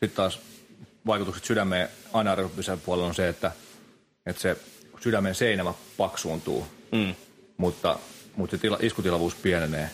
[0.00, 0.40] sit taas
[1.08, 3.52] vaikutukset sydämeen anaerobisella puolella on se, että,
[4.26, 4.56] että se
[5.00, 7.14] sydämen seinämä paksuuntuu, Mm.
[7.56, 7.98] mutta,
[8.36, 9.90] mutta se tila, iskutilavuus pienenee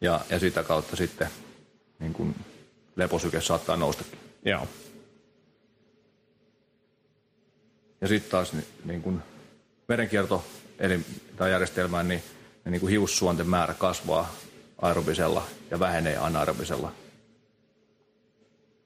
[0.00, 1.28] ja, ja sitä kautta sitten
[1.98, 2.34] niin kun
[2.96, 4.18] leposyke saattaa noustakin.
[4.44, 4.68] Joo.
[8.00, 9.22] Ja sitten taas niin, niin kun
[9.88, 10.44] verenkierto
[10.78, 11.00] eli,
[11.36, 12.22] tai järjestelmään, niin,
[12.64, 14.34] niin, kun hiussuonten määrä kasvaa
[14.82, 16.92] aerobisella ja vähenee anaerobisella.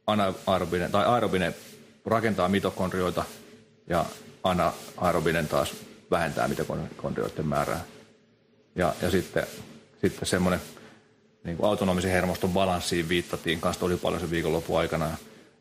[0.07, 1.55] Anaerobinen, tai aerobinen
[2.07, 3.25] rakentaa mitokondrioita
[3.87, 4.05] ja
[4.43, 5.75] anaerobinen taas
[6.11, 7.85] vähentää mitokondrioiden määrää.
[8.75, 9.47] Ja, ja sitten,
[10.01, 10.61] sitten semmoinen
[11.45, 15.17] niin kuin autonomisen hermoston balanssiin viittattiin kanssa tosi paljon sen viikonlopun aikana.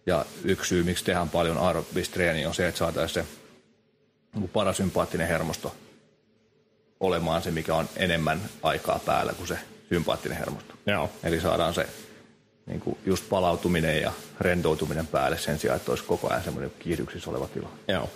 [0.06, 3.30] Ja yksi syy, miksi tehdään paljon aerobistreeniä, on se, että saataisiin se
[4.36, 5.76] niin parasympaattinen hermosto
[7.00, 10.74] olemaan se, mikä on enemmän aikaa päällä kuin se sympaattinen hermosto.
[10.86, 11.10] Joo.
[11.24, 11.88] Eli saadaan se
[12.70, 17.30] niin kuin just palautuminen ja rentoutuminen päälle sen sijaan, että olisi koko ajan semmoinen kiihdyksissä
[17.30, 17.70] oleva tila.
[17.88, 18.10] Joo.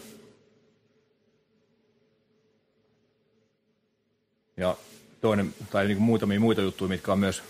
[4.57, 4.77] Ja
[5.21, 7.43] toinen, tai niin kuin muutamia muita juttuja, mitkä on myös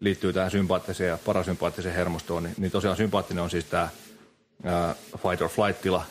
[0.00, 3.88] liittyy tähän sympaattiseen ja parasympaattiseen hermostoon, niin, niin tosiaan sympaattinen on siis tämä
[4.64, 6.06] ää, fight or flight tila,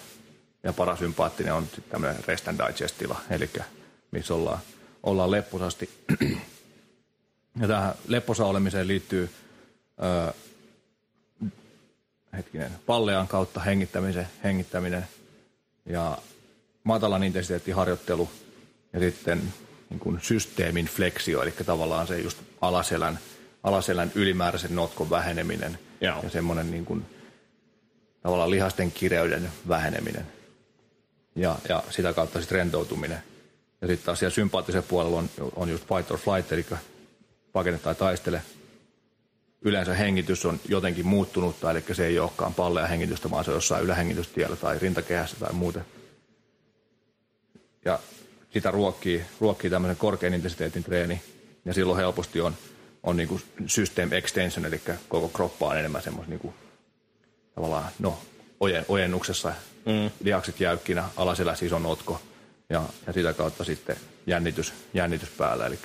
[0.64, 3.50] ja parasympaattinen on tämmöinen rest and digest tila, eli
[4.12, 4.60] missä ollaan,
[5.04, 5.90] ollaan lepposasti.
[7.62, 9.30] ja tähän lepposa olemiseen liittyy
[9.98, 10.34] ää,
[12.34, 15.08] hetkinen, pallean kautta hengittäminen, hengittäminen
[15.86, 16.18] ja
[16.84, 18.30] matalan intensiteettiharjoittelu
[18.94, 19.54] ja sitten
[19.90, 23.20] niin kuin systeemin fleksio, eli tavallaan se just alaselän,
[23.64, 26.20] alaselän ylimääräisen notkon väheneminen Joo.
[26.24, 27.06] ja semmoinen niin kuin,
[28.22, 30.26] tavallaan lihasten kireyden väheneminen
[31.36, 33.24] ja, ja sitä kautta sitten rentoutuminen.
[33.82, 36.66] Ja sitten taas siellä sympaattisen puolella on, on just fight or flight, eli
[37.54, 38.42] pakene tai taistele.
[39.62, 43.84] Yleensä hengitys on jotenkin muuttunut, eli se ei olekaan pallea hengitystä, vaan se on jossain
[43.84, 45.86] ylähengitystiellä tai rintakehässä tai muuten.
[47.86, 48.00] Ja
[48.54, 51.22] sitä ruokkii, ruokkii tämmöinen korkean intensiteetin treeni,
[51.66, 52.56] ja silloin helposti on,
[53.04, 56.54] on niin kuin system extension, eli koko kroppa on enemmän semmoista niin kuin,
[57.56, 58.20] tavallaan, no,
[58.60, 59.54] ojen, ojennuksessa,
[59.86, 60.12] mm.
[60.24, 62.22] lihakset jäykkinä, alaselässä iso notko,
[62.70, 63.96] ja, ja sitä kautta sitten
[64.28, 65.66] jännitys, jännitys päällä.
[65.66, 65.80] Eli,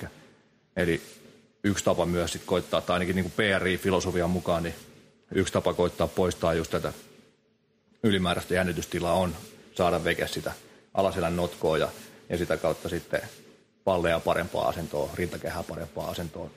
[0.75, 1.01] eli
[1.63, 4.75] yksi tapa myös sit koittaa, tai ainakin niin kuin PRI-filosofian mukaan, niin
[5.35, 6.93] yksi tapa koittaa poistaa just tätä
[8.03, 9.35] ylimääräistä jännitystilaa on
[9.75, 10.51] saada veke sitä
[10.93, 11.89] alaselän notkoa ja,
[12.29, 13.21] ja sitä kautta sitten
[13.83, 16.49] palleja parempaa asentoa, rintakehää parempaa asentoa.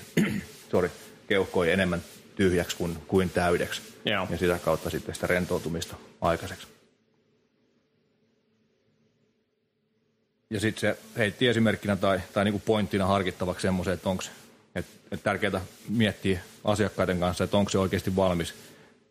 [0.70, 0.90] Sori,
[1.28, 2.02] keuhkoi enemmän
[2.36, 3.82] tyhjäksi kuin, kuin täydeksi.
[4.04, 4.26] Joo.
[4.30, 6.66] Ja sitä kautta sitten sitä rentoutumista aikaiseksi.
[10.50, 14.24] Ja sitten se heitti esimerkkinä tai, tai niinku pointtina harkittavaksi semmoisen, että onko
[15.22, 18.54] tärkeää miettiä asiakkaiden kanssa, että onko se oikeasti valmis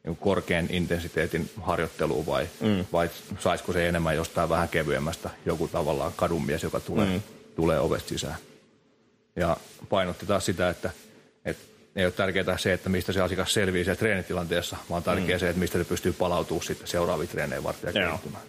[0.03, 2.85] niin korkean intensiteetin harjoitteluun vai, mm.
[2.93, 7.21] vai saisiko se enemmän jostain vähän kevyemmästä joku tavallaan kadunmies, joka tulee, mm.
[7.55, 8.37] tulee ovesta sisään.
[9.35, 9.57] Ja
[9.89, 10.89] painotti taas sitä, että,
[11.45, 11.63] että
[11.95, 15.39] ei ole tärkeää se, että mistä se asiakas selviää siellä treenitilanteessa, vaan tärkeää mm.
[15.39, 18.43] se, että mistä se pystyy palautumaan sitten seuraaviin treeneihin varten ja kehittymään.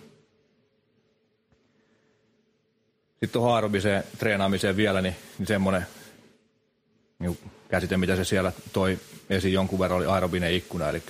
[3.20, 5.86] Sitten tuohon aerobiseen treenaamiseen vielä, niin, niin semmoinen
[7.18, 8.98] niin käsite, mitä se siellä toi
[9.30, 11.02] esiin jonkun verran, oli aerobinen ikkuna, eli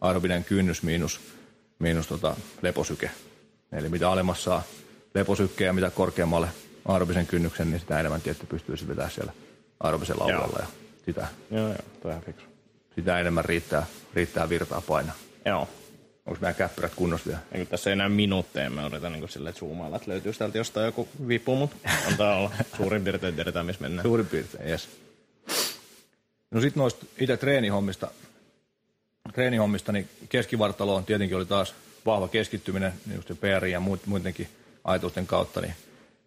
[0.00, 1.20] aerobinen kynnys miinus,
[1.78, 3.10] miinus tota leposyke.
[3.72, 4.62] Eli mitä alemmas saa
[5.14, 6.48] leposykkeen ja mitä korkeammalle
[6.88, 9.32] aerobisen kynnyksen, niin sitä enemmän tietty pystyy sitten vetämään siellä
[9.80, 10.58] aerobisella alueella.
[10.60, 10.66] Ja
[11.06, 12.46] sitä, Joo, joo, toi ihan fiksu.
[12.94, 15.14] sitä enemmän riittää, riittää virtaa painaa.
[15.44, 15.68] Joo.
[16.26, 17.40] Onko meidän käppyrät kunnossa vielä?
[17.52, 21.08] Eikö tässä ei enää minuutteja, mä yritän niin silleen zoomailla, että löytyy täältä jostain joku
[21.28, 21.76] vipu, mutta
[22.08, 22.50] antaa olla.
[22.76, 24.02] Suurin piirtein tiedetään, missä mennään.
[24.02, 24.88] Suurin piirtein, yes.
[26.50, 28.10] No sitten noista itse treenihommista,
[29.32, 31.74] treenihommista, niin keskivartaloon tietenkin oli taas
[32.06, 34.48] vahva keskittyminen, niin just PR ja muidenkin
[34.84, 35.74] ajatusten kautta, niin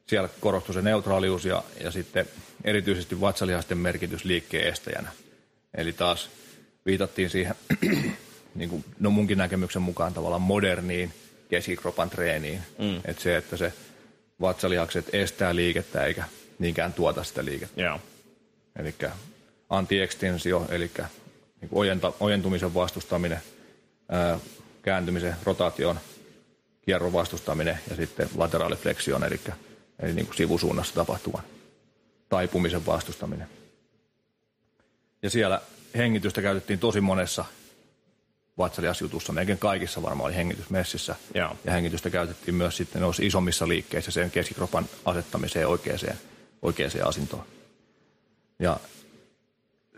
[0.08, 2.26] siellä korostui se neutraalius ja, ja sitten
[2.64, 5.12] erityisesti vatsalihasten merkitys liikkeen estäjänä.
[5.74, 6.30] Eli taas
[6.86, 7.56] viitattiin siihen,
[8.56, 11.14] niin kuin, no munkin näkemyksen mukaan tavallaan moderniin
[11.50, 12.62] keskikropan treeniin.
[12.80, 12.98] Mm.
[13.06, 13.74] Että se, että se
[14.42, 16.24] vatsalihakset estää liikettä eikä
[16.60, 17.82] niinkään tuota sitä liikettä.
[17.82, 18.00] Joo.
[18.76, 18.96] Eli
[19.70, 20.92] anti-extensio, eli
[21.62, 23.40] niin ojenta, ojentumisen vastustaminen,
[24.10, 24.40] ää,
[24.82, 26.00] kääntymisen, rotaation,
[26.82, 29.40] kierron vastustaminen ja sitten lateraalifleksion, eli,
[30.00, 31.44] eli niin kuin sivusuunnassa tapahtuvan
[32.30, 33.48] taipumisen vastustaminen.
[35.22, 35.62] Ja siellä
[35.98, 37.46] hengitystä käytettiin tosi monessa
[38.58, 41.16] vatsaliasjutussa, melkein kaikissa varmaan oli hengitys messissä.
[41.34, 41.58] Joo.
[41.66, 46.00] Ja hengitystä käytettiin myös sitten noissa isommissa liikkeissä sen keskikropan asettamiseen oikeaan,
[46.62, 47.44] oikeaan asintoon.
[48.60, 48.80] Ja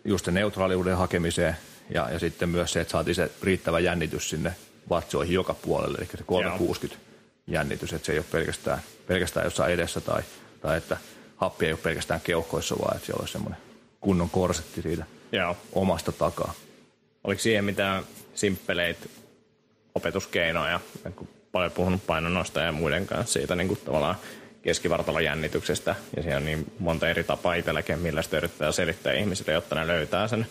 [0.05, 1.57] just se neutraaliuden hakemiseen
[1.89, 4.55] ja, ja sitten myös se, että saatiin se riittävä jännitys sinne
[4.89, 7.23] vatsoihin joka puolelle, eli se 360 Joo.
[7.47, 10.21] jännitys, että se ei ole pelkästään, pelkästään jossain edessä tai,
[10.61, 10.97] tai että
[11.35, 13.59] happi ei ole pelkästään keuhkoissa, vaan että siellä olisi semmoinen
[14.01, 15.57] kunnon korsetti siitä Joo.
[15.73, 16.53] omasta takaa.
[17.23, 18.03] Oliko siihen mitään
[18.33, 19.05] simppeleitä
[19.95, 20.79] opetuskeinoja,
[21.15, 24.15] kun paljon puhunut painonnosta ja muiden kanssa siitä niin kuin tavallaan
[24.61, 29.51] keskivartalon jännityksestä, ja siellä on niin monta eri tapaa itselläkin, millä sitä yrittää selittää ihmisille,
[29.51, 30.47] jotta ne löytää sen,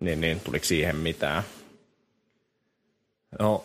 [0.00, 1.42] niin, niin tuliko siihen mitään?
[3.38, 3.64] No,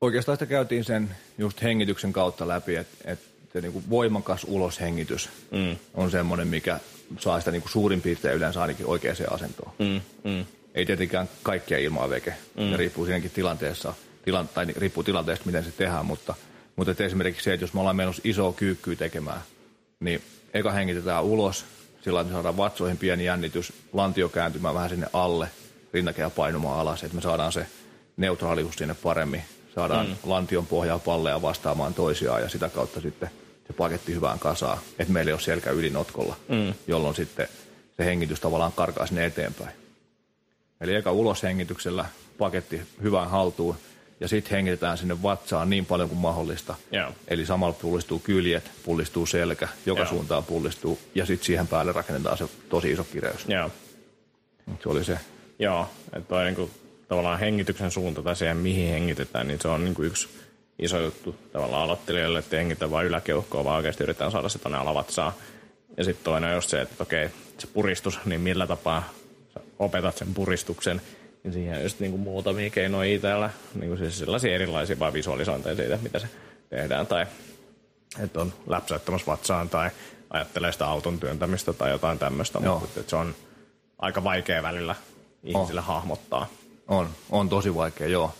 [0.00, 5.76] oikeastaan sitä käytiin sen just hengityksen kautta läpi, että, että niin kuin voimakas uloshengitys mm.
[5.94, 6.80] on semmoinen, mikä
[7.18, 9.72] saa sitä niin kuin suurin piirtein yleensä ainakin oikeaan asentoon.
[9.78, 10.44] Mm, mm.
[10.74, 12.34] Ei tietenkään kaikkia ilmaa veke.
[12.56, 12.70] Mm.
[12.70, 16.34] Ja riippuu siinäkin tilanteessa, tilan, tai riippuu tilanteesta, miten se tehdään, mutta,
[16.76, 19.40] mutta että esimerkiksi se, että jos me ollaan menossa isoa kyykkyä tekemään,
[20.00, 20.22] niin
[20.54, 21.64] eka hengitetään ulos,
[22.02, 25.48] sillä me saadaan vatsoihin pieni jännitys, lantio kääntymään vähän sinne alle,
[25.92, 27.66] rinnakehä painumaan alas, että me saadaan se
[28.16, 29.42] neutraalius sinne paremmin,
[29.74, 30.16] saadaan mm.
[30.24, 33.30] lantion pohjaa palleja vastaamaan toisiaan ja sitä kautta sitten
[33.66, 36.74] se paketti hyvään kasaan, että meillä ei ole selkä ylinotkolla, mm.
[36.86, 37.48] jolloin sitten
[37.96, 39.76] se hengitys tavallaan karkaa sinne eteenpäin.
[40.80, 42.04] Eli eka uloshengityksellä
[42.38, 43.76] paketti hyvään haltuun
[44.20, 46.74] ja sitten hengitetään sinne vatsaan niin paljon kuin mahdollista.
[46.92, 47.12] Joo.
[47.28, 50.08] Eli samalla pullistuu kyljet, pullistuu selkä, joka Joo.
[50.08, 53.44] suuntaan pullistuu ja sitten siihen päälle rakennetaan se tosi iso kireys.
[53.48, 53.70] Joo.
[54.82, 55.18] Se oli se.
[55.58, 56.70] Joo, että toi niinku,
[57.08, 60.28] tavallaan hengityksen suunta tai siihen, mihin hengitetään, niin se on niinku yksi
[60.78, 65.32] iso juttu tavallaan aloittelijoille, että hengitä vain yläkeuhkoa, vaan oikeasti yritetään saada se tuonne alavatsaan.
[65.96, 69.08] Ja sitten toinen on just se, että okei, se puristus, niin millä tapaa
[69.54, 71.02] sä opetat sen puristuksen,
[71.44, 75.98] niin siihen on just niinku muutamia keinoja itsellä, niinku siis sellaisia erilaisia vaan visualisointeja siitä,
[76.02, 76.26] mitä se
[76.70, 77.26] tehdään, tai
[78.22, 79.90] että on läpsäyttämässä vatsaan tai
[80.30, 82.78] ajattelee sitä auton työntämistä tai jotain tämmöistä, Joo.
[82.78, 83.34] mutta että se on
[83.98, 84.94] aika vaikea välillä
[85.44, 85.86] ihmisille oh.
[85.86, 86.46] hahmottaa.
[86.88, 88.34] On, on tosi vaikea, joo.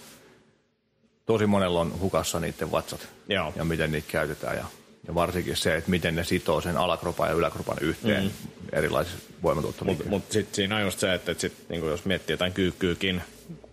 [1.27, 3.53] Tosi monella on hukassa niiden vatsat Joo.
[3.57, 4.57] ja miten niitä käytetään.
[4.57, 4.65] Ja,
[5.07, 8.31] ja varsinkin se, että miten ne sitoo sen alakropan ja yläkropan yhteen mm.
[8.73, 10.11] erilaisissa voimatuottoliikkeissa.
[10.11, 13.23] Mutta sitten siinä on just se, että et sit, niinku jos miettii jotain kyykkyykin,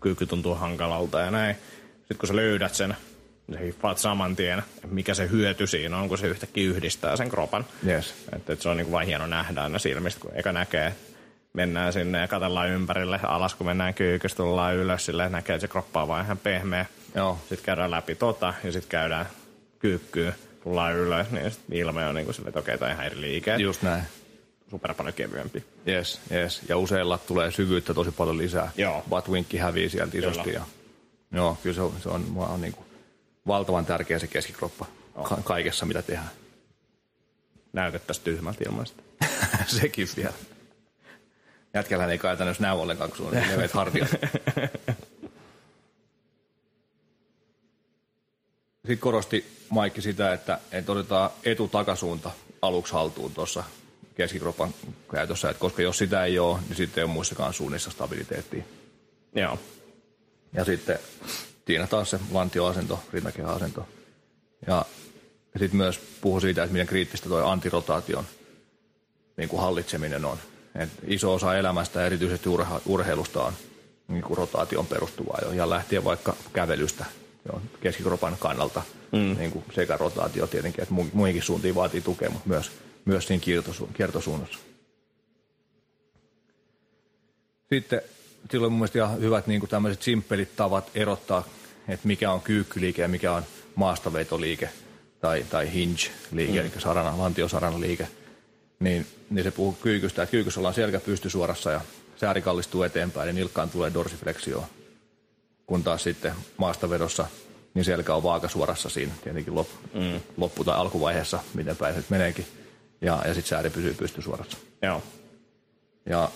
[0.01, 1.55] kyykky tuntuu hankalalta ja näin.
[1.97, 2.95] Sitten kun sä löydät sen,
[3.47, 7.29] niin sä hiffaat saman tien, mikä se hyöty siinä on, kun se yhtäkkiä yhdistää sen
[7.29, 7.65] kropan.
[7.87, 8.13] Yes.
[8.35, 10.93] Että et se on niinku vain hieno nähdä aina silmistä, kun eka näkee,
[11.53, 15.71] mennään sinne ja katsellaan ympärille alas, kun mennään kyykystä, tullaan ylös, silleen näkee, että se
[15.71, 16.85] kroppa on vaan ihan pehmeä.
[17.15, 17.37] Joo.
[17.39, 19.25] Sitten käydään läpi tota ja sitten käydään
[19.79, 23.21] kyykkyyn, tullaan ylös, niin sit ilme on niinku silleen, että okei, tämä on ihan eri
[23.21, 23.55] liike.
[23.55, 24.03] Just näin.
[24.69, 25.63] Super paljon kevyempi.
[25.87, 26.61] Yes, yes.
[26.69, 28.71] Ja useilla tulee syvyyttä tosi paljon lisää.
[28.77, 29.03] Joo.
[29.09, 30.43] Buttwinkki hävii sieltä isosti.
[30.43, 30.57] Kyllä.
[30.59, 30.65] Ja,
[31.37, 32.85] joo, kyllä se on, se on, on niin kuin
[33.47, 34.85] valtavan tärkeä se keskikroppa
[35.23, 36.29] ka- kaikessa, mitä tehdään.
[37.73, 39.03] Näytettäisiin tyhmältä ilman sitä.
[39.67, 40.33] Sekin vielä.
[41.73, 44.09] Jätkällähän ei käytännössä näy ollenkaan, kun sulla on niin leveät hartiat.
[48.87, 53.63] Sitten korosti Maikki sitä, että, että otetaan etu-takasuunta aluksi haltuun tuossa
[54.15, 54.73] keskikropan
[55.11, 58.63] käytössä, että koska jos sitä ei ole, niin sitten ei ole muissakaan suunnissa stabiliteettia.
[59.35, 59.59] Joo.
[60.53, 60.99] Ja sitten
[61.67, 63.87] siinä taas se lantioasento, rintakehäasento.
[64.67, 64.85] Ja
[65.59, 68.25] sitten myös puhu siitä, että miten kriittistä tuo antirotaation
[69.37, 70.37] niin kuin hallitseminen on.
[70.75, 73.53] Et iso osa elämästä, erityisesti urha, urheilusta, on
[74.07, 75.51] niin kuin rotaation perustuvaa jo.
[75.51, 77.05] Ja lähtien vaikka kävelystä
[77.45, 79.37] jo, keskikropan kannalta mm.
[79.37, 82.71] niin kuin sekä rotaatio tietenkin, että mu- muihinkin suuntiin vaatii tukea, mutta myös,
[83.05, 84.59] myös siinä kiertosu- kiertosuunnassa.
[87.69, 88.01] Sitten
[88.51, 91.47] sillä on mun mielestä ihan hyvät niin tämmöiset simppelit tavat erottaa,
[91.87, 93.43] että mikä on kyykkyliike ja mikä on
[93.75, 94.69] maastavetoliike
[95.21, 96.59] tai, tai hinge-liike, mm.
[96.59, 98.07] eli sarana, lantiosarana liike.
[98.79, 101.81] Niin, niin se puhuu kyykystä, että kyykyssä ollaan selkä pystysuorassa ja
[102.15, 104.65] sääri kallistuu eteenpäin ja nilkkaan tulee dorsifleksio.
[105.65, 107.27] Kun taas sitten maastavedossa
[107.73, 110.21] niin selkä on vaakasuorassa siinä tietenkin lop, mm.
[110.37, 112.45] loppu- tai alkuvaiheessa, miten päin se nyt meneekin.
[113.01, 114.57] Ja, ja sitten sääri pysyy pystysuorassa.
[114.81, 115.03] Joo.
[116.05, 116.31] Ja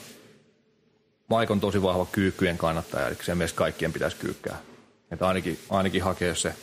[1.37, 4.57] Mike on tosi vahva kyykkyjen kannattaja, eli se myös kaikkien pitäisi kyykkää.
[5.11, 6.55] Että ainakin, ainakin hakea se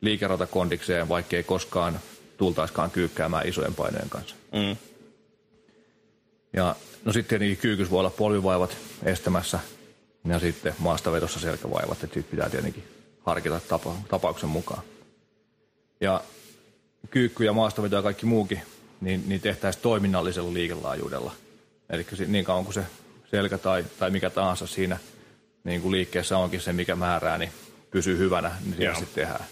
[0.00, 2.00] liikerata kondikseen, vaikka ei koskaan
[2.36, 4.34] tultaiskaan kyykkäämään isojen painojen kanssa.
[4.52, 4.76] Mm.
[6.52, 9.58] Ja no sitten tietenkin kyykys voi olla polvivaivat estämässä
[10.24, 12.84] ja sitten maastavedossa selkävaivat, että pitää tietenkin
[13.20, 14.82] harkita tapa, tapauksen mukaan.
[16.00, 16.20] Ja
[17.10, 18.62] kyykky ja maastaveto ja kaikki muukin,
[19.00, 21.32] niin, niin tehtäisiin toiminnallisella liikelaajuudella.
[21.90, 22.84] Eli niin kauan kuin se
[23.30, 24.98] selkä tai, tai mikä tahansa siinä
[25.64, 27.52] niin kuin liikkeessä onkin se, mikä määrää, niin
[27.90, 29.44] pysyy hyvänä, niin sitä sitten tehdään.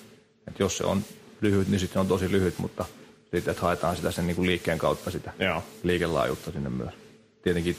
[0.48, 1.04] Et jos se on
[1.40, 2.84] lyhyt, niin sitten on tosi lyhyt, mutta
[3.22, 5.62] sitten että haetaan sitä sen niin kuin liikkeen kautta sitä Joo.
[5.82, 6.94] liikelaajuutta sinne myös.
[7.42, 7.76] Tietenkin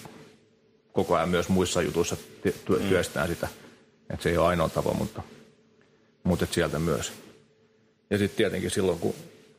[0.94, 2.16] koko ajan myös muissa jutuissa
[2.48, 3.04] ty- työ- Mm.
[3.04, 3.48] sitä, että
[4.20, 5.22] se ei ole ainoa tapa, mutta,
[6.24, 7.14] mutta et sieltä myös.
[8.10, 9.16] Ja sitten tietenkin silloin kun,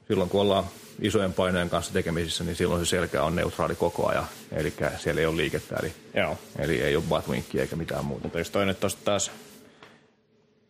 [0.09, 0.65] silloin, kun ollaan
[1.01, 5.27] isojen painojen kanssa tekemisissä, niin silloin se selkä on neutraali koko ajan, eli siellä ei
[5.27, 6.39] ole liikettä, eli, Joo.
[6.59, 8.23] eli ei ole buttwinkkiä eikä mitään muuta.
[8.23, 9.31] Mutta jos toi nyt tosta taas,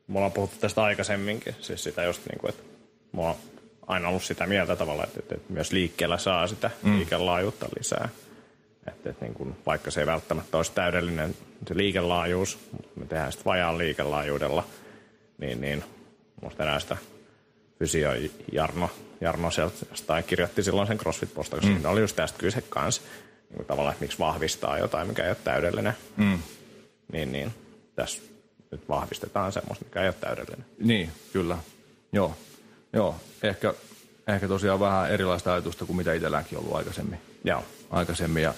[0.06, 2.62] me ollaan puhuttu tästä aikaisemminkin, siis sitä just niin kuin, että
[3.12, 3.34] mä oon
[3.86, 6.96] aina ollut sitä mieltä tavalla, että, että, että myös liikkeellä saa sitä mm.
[6.98, 8.08] liikelaajuutta lisää.
[8.86, 11.36] Että, että niin kuin, vaikka se ei välttämättä olisi täydellinen
[11.68, 14.64] se liikelaajuus, mutta me tehdään sitä vajaan liikelaajuudella,
[15.38, 15.84] niin, niin
[16.42, 16.96] musta näistä
[17.78, 18.10] fysio
[18.52, 18.90] Jarno,
[19.20, 21.84] Jarno sieltä kirjoitti silloin sen CrossFit-postauksen, mm.
[21.84, 23.02] oli just tästä kyse kanssa.
[23.50, 25.94] niin tavallaan, että miksi vahvistaa jotain, mikä ei ole täydellinen.
[26.16, 26.38] Mm.
[27.12, 27.54] Niin, niin
[27.94, 28.22] tässä
[28.70, 30.66] nyt vahvistetaan semmoista, mikä ei ole täydellinen.
[30.78, 31.58] Niin, kyllä.
[32.12, 32.36] Joo,
[32.92, 33.14] Joo.
[33.42, 33.74] Ehkä,
[34.26, 37.18] ehkä tosiaan vähän erilaista ajatusta kuin mitä itselläänkin ollut aikaisemmin.
[37.44, 37.64] Joo.
[37.90, 38.54] Aikaisemmin ja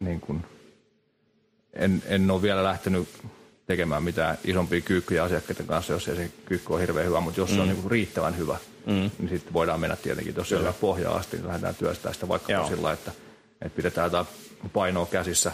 [0.00, 0.44] niin kuin,
[1.72, 3.08] en, en ole vielä lähtenyt
[3.66, 7.50] tekemään mitään isompia kyykkyjä asiakkaiden kanssa, jos ei se kyykky ole hirveän hyvä, mutta jos
[7.50, 7.54] mm.
[7.54, 7.72] se on mm.
[7.72, 9.10] niin kuin riittävän hyvä, mm.
[9.18, 10.34] niin sitten voidaan mennä tietenkin,
[10.68, 13.12] on pohjaa asti, niin lähdetään työstää sitä vaikka sillä, että,
[13.62, 14.26] että pidetään jotain
[14.72, 15.52] painoa käsissä,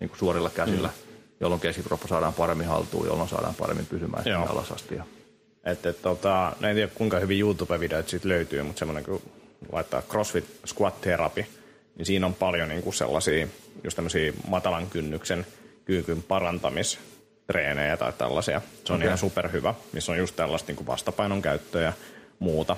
[0.00, 1.14] niin kuin suorilla käsillä, mm.
[1.40, 4.94] jolloin keskikroppa saadaan paremmin haltuun, jolloin saadaan paremmin pysymään alas asti.
[4.94, 5.04] Ja...
[5.64, 9.22] Et, et, tota, no en tiedä kuinka hyvin YouTube-videoita siitä löytyy, mutta semmoinen kun
[9.72, 11.44] laittaa CrossFit Squat Therapy,
[11.96, 13.46] niin siinä on paljon niin kuin sellaisia
[13.84, 15.46] just tämmöisiä matalan kynnyksen
[15.84, 16.98] kyykyn parantamis
[17.46, 18.62] treenejä tai tällaisia.
[18.84, 19.06] Se on okay.
[19.06, 21.92] ihan superhyvä, missä on just tällaista niin kuin vastapainon käyttöä ja
[22.38, 22.76] muuta.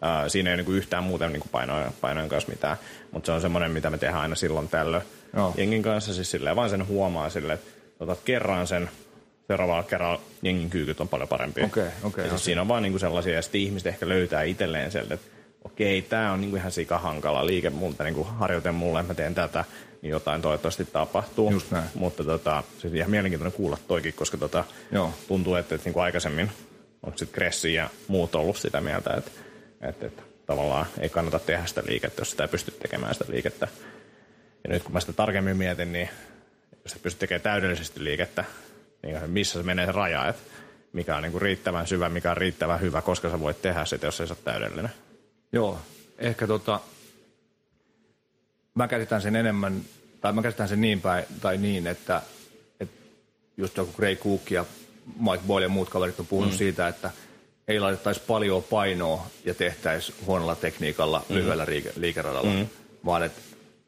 [0.00, 2.76] Ää, siinä ei niin kuin yhtään muuten niin kuin painojen, painojen kanssa mitään,
[3.10, 5.02] mutta se on semmoinen, mitä me tehdään aina silloin tällöin
[5.36, 5.54] Joo.
[5.56, 6.14] jengin kanssa.
[6.14, 7.70] Siis silleen vaan sen huomaa silleen, että
[8.00, 8.90] otat kerran sen,
[9.48, 11.62] seuraavalla kerralla jengin kyykyt on paljon parempi.
[11.62, 14.90] Okay, okay, ja siis siinä on vaan niinku sellaisia, ja sitten ihmiset ehkä löytää itselleen
[14.90, 15.26] sieltä, että
[15.64, 19.34] okei, tämä on niinku ihan sika hankala liike multa, niinku harjoite mulle, että mä teen
[19.34, 19.64] tätä,
[20.02, 21.50] niin jotain toivottavasti tapahtuu.
[21.50, 21.88] Just näin.
[21.94, 25.14] Mutta tota, se on ihan mielenkiintoinen kuulla toikin, koska tota, Joo.
[25.28, 26.50] tuntuu, että, että niin kuin aikaisemmin
[27.02, 29.30] on sitten Kressi ja muut ollut sitä mieltä, että,
[29.80, 33.68] että, että tavallaan ei kannata tehdä sitä liikettä, jos sitä ei pysty tekemään sitä liikettä.
[34.64, 36.08] Ja nyt kun mä sitä tarkemmin mietin, niin
[36.84, 38.44] jos et pysty tekemään täydellisesti liikettä,
[39.04, 40.42] niin missä se menee se raja, että
[40.92, 44.06] mikä on niin kuin riittävän syvä, mikä on riittävän hyvä, koska sä voit tehdä sitä,
[44.06, 44.90] jos ei se ole täydellinen.
[45.52, 45.78] Joo,
[46.18, 46.80] ehkä tota,
[48.74, 49.80] mä käsitän sen enemmän,
[50.20, 52.22] tai mä käsitän sen niin päin, tai niin, että,
[52.80, 52.96] että
[53.56, 54.64] just joku Gray Cook ja
[55.20, 56.58] Mike Boyle ja muut kaverit on puhunut mm.
[56.58, 57.10] siitä, että
[57.68, 61.34] ei laitettaisi paljon painoa ja tehtäisi huonolla tekniikalla mm.
[61.34, 62.66] lyhyellä liike- liikeradalla, mm.
[63.04, 63.40] vaan että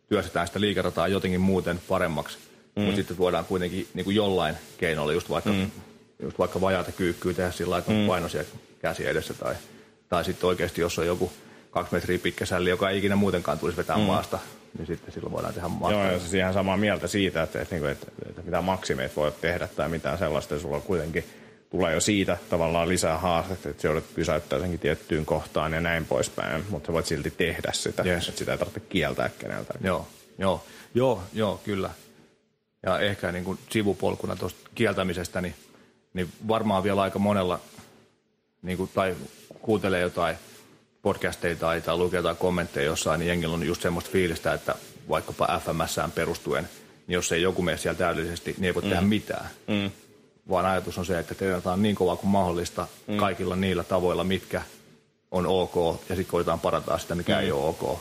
[0.09, 2.38] työstetään sitä liikerataa jotenkin muuten paremmaksi,
[2.76, 2.82] mm.
[2.82, 5.70] mutta sitten voidaan kuitenkin niin kuin jollain keinolla, just vaikka, mm.
[6.22, 8.06] just vaikka vajaata kyykkyä tehdä sillä että on mm.
[8.06, 8.48] paino siellä
[8.82, 9.54] käsi edessä, tai,
[10.08, 11.32] tai sitten oikeasti jos on joku
[11.70, 14.02] kaksi metriä pitkä sälli, joka ei ikinä muutenkaan tulisi vetää mm.
[14.02, 14.38] maasta,
[14.78, 16.04] niin sitten silloin voidaan tehdä matka.
[16.04, 19.68] Joo, siis ihan samaa mieltä siitä, että, että, että, että, että mitä maksimeet voi tehdä
[19.68, 21.24] tai mitään sellaista, ja sulla kuitenkin
[21.70, 26.64] tulee jo siitä tavallaan lisää haastetta, että joudut pysäyttää senkin tiettyyn kohtaan ja näin poispäin,
[26.70, 28.28] mutta voit silti tehdä sitä, yes.
[28.28, 29.74] että sitä ei tarvitse kieltää keneltä.
[29.84, 30.08] Joo,
[30.38, 31.90] joo, joo, joo kyllä.
[32.87, 35.55] Ja ehkä niin kuin sivupolkuna tuosta kieltämisestä, niin,
[36.14, 37.61] niin varmaan vielä aika monella,
[38.62, 39.16] niin kuin, tai
[39.61, 40.37] kuuntelee jotain
[41.03, 44.75] podcasteja tai, tai lukee jotain kommentteja jossain, niin jengillä on just semmoista fiilistä, että
[45.09, 46.68] vaikkapa FMSään perustuen,
[47.07, 48.88] niin jos ei joku mene siellä täydellisesti, niin ei voi mm.
[48.88, 49.51] tehdä mitään.
[49.66, 49.90] Mm.
[50.51, 53.16] Vaan ajatus on se, että tehdään niin kovaa kuin mahdollista mm.
[53.16, 54.62] kaikilla niillä tavoilla, mitkä
[55.31, 55.75] on ok,
[56.09, 57.40] ja sitten koitetaan parantaa sitä, mikä mm.
[57.40, 57.99] ei ole ok.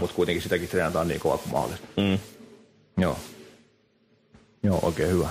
[0.00, 1.86] Mutta kuitenkin sitäkin treenataan niin kovaa kuin mahdollista.
[1.96, 2.18] Mm.
[2.98, 3.18] Joo.
[4.62, 5.28] Joo, oikein hyvä.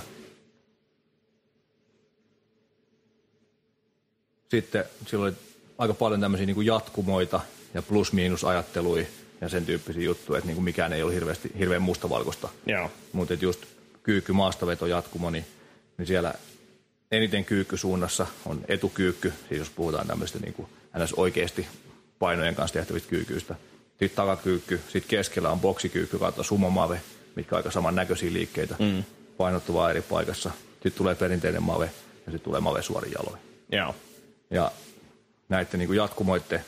[4.49, 5.37] Sitten silloin
[5.77, 7.41] aika paljon tämmöisiä niin kuin jatkumoita
[7.73, 9.05] ja plus-miinus-ajatteluja
[9.41, 12.49] ja sen tyyppisiä juttuja, että niin kuin mikään ei ole hirveästi, hirveän mustavalkoista.
[13.13, 13.65] Mutta just
[14.03, 15.45] kyykky maastaveto jatkumo, niin,
[15.97, 16.33] niin siellä
[17.11, 20.69] eniten kyykkysuunnassa on etukyykky, siis jos puhutaan tämmöistä niin kuin
[21.03, 21.13] ns.
[21.13, 21.67] oikeasti
[22.19, 23.55] painojen kanssa tehtävistä kyykyistä.
[23.89, 27.01] Sitten takakyykky, sitten keskellä on boksikyykky kautta sumomave,
[27.35, 29.03] mitkä on aika samannäköisiä liikkeitä, mm.
[29.39, 30.51] Painottuvaa eri paikassa.
[30.73, 31.85] Sitten tulee perinteinen mave
[32.25, 33.41] ja sitten tulee mave suorin jaloin.
[33.71, 33.95] Joo.
[34.51, 34.71] Ja
[35.49, 36.65] näiden niin jatkumoiden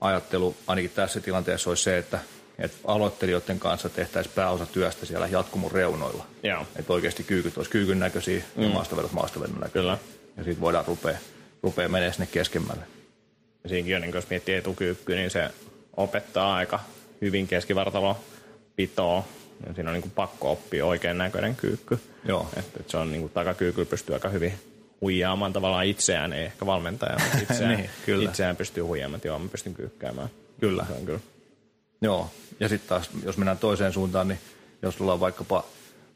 [0.00, 2.18] ajattelu ainakin tässä tilanteessa olisi se, että,
[2.58, 6.26] että aloittelijoiden kanssa tehtäisiin pääosa työstä siellä jatkumon reunoilla.
[6.42, 6.66] Joo.
[6.76, 8.62] Että oikeasti kyykyt olisi kyykyn näköisiä mm.
[8.62, 9.80] ja maastavedot maastavedon näköisiä.
[9.80, 9.98] Kyllä.
[10.36, 11.18] Ja siitä voidaan rupea,
[11.62, 12.84] rupea menemään sinne keskemmälle.
[13.62, 15.50] Ja siinäkin on, niin jos miettii etukyykky, niin se
[15.96, 16.80] opettaa aika
[17.20, 18.18] hyvin keskivartalo
[18.76, 19.24] pitoa.
[19.66, 21.98] Ja siinä on niin kuin pakko oppia oikein näköinen kyykky.
[22.24, 22.48] Joo.
[22.56, 24.54] Että, että se on niin kuin takakyykky pystyy aika hyvin
[25.00, 28.30] huijaamaan tavallaan itseään, ei ehkä valmentaja, mutta itseään, niin, kyllä.
[28.30, 30.28] itseään pystyy huijaamaan, että joo, mä pystyn kyykkäämään.
[30.60, 30.86] Kyllä.
[30.86, 31.20] Se on kyllä.
[32.00, 32.30] Joo,
[32.60, 34.38] ja sitten taas, jos mennään toiseen suuntaan, niin
[34.82, 35.64] jos sulla on vaikkapa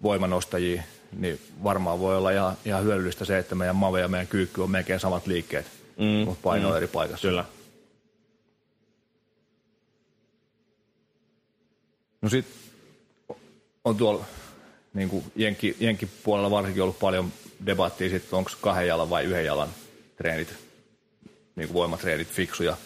[0.03, 0.83] voimanostajia,
[1.17, 4.71] niin varmaan voi olla ihan, ihan hyödyllistä se, että meidän mave ja meidän kyykky on
[4.71, 5.67] melkein samat liikkeet,
[5.99, 7.29] mm, mutta paino mm, eri paikassa.
[7.29, 7.45] Kyllä.
[12.23, 12.64] No sitten
[13.85, 14.25] on tuolla
[14.95, 17.33] niin kuin Jenki, Jenki puolella varsinkin ollut paljon
[17.67, 19.69] debattia sitten, onko kahden jalan vai yhden jalan
[20.17, 20.55] treenit,
[21.57, 22.77] niin kuin voimatreenit fiksuja,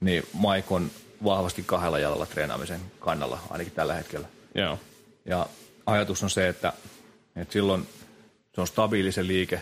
[0.00, 0.90] niin Mike on
[1.24, 4.28] vahvasti kahdella jalalla treenaamisen kannalla, ainakin tällä hetkellä.
[4.54, 4.78] Joo.
[5.24, 5.46] Ja
[5.86, 6.72] ajatus on se, että,
[7.36, 7.88] että silloin
[8.54, 9.60] se on stabiili se liike,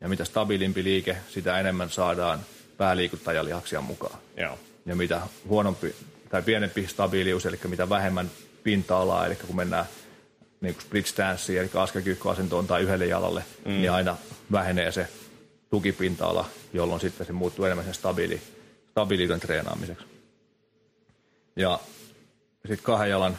[0.00, 2.40] ja mitä stabiilimpi liike, sitä enemmän saadaan
[2.76, 4.18] pääliikuttajalihaksia mukaan.
[4.36, 4.58] Joo.
[4.86, 5.94] Ja mitä huonompi
[6.28, 8.30] tai pienempi stabiilius, eli mitä vähemmän
[8.62, 9.86] pinta-alaa, eli kun mennään
[10.64, 13.70] niin kuin split stanssiin, eli askelkyykkyasentoon tai yhdelle jalalle, mm.
[13.72, 14.16] niin aina
[14.52, 15.08] vähenee se
[15.70, 18.40] tukipinta-ala, jolloin sitten se muuttuu enemmän sen stabiili,
[18.90, 20.04] stabiiliuden treenaamiseksi.
[21.56, 21.80] Ja
[22.68, 23.38] sitten kahden jalan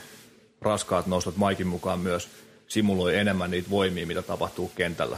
[0.61, 2.30] raskaat nostot Maikin mukaan myös
[2.67, 5.17] simuloi enemmän niitä voimia, mitä tapahtuu kentällä.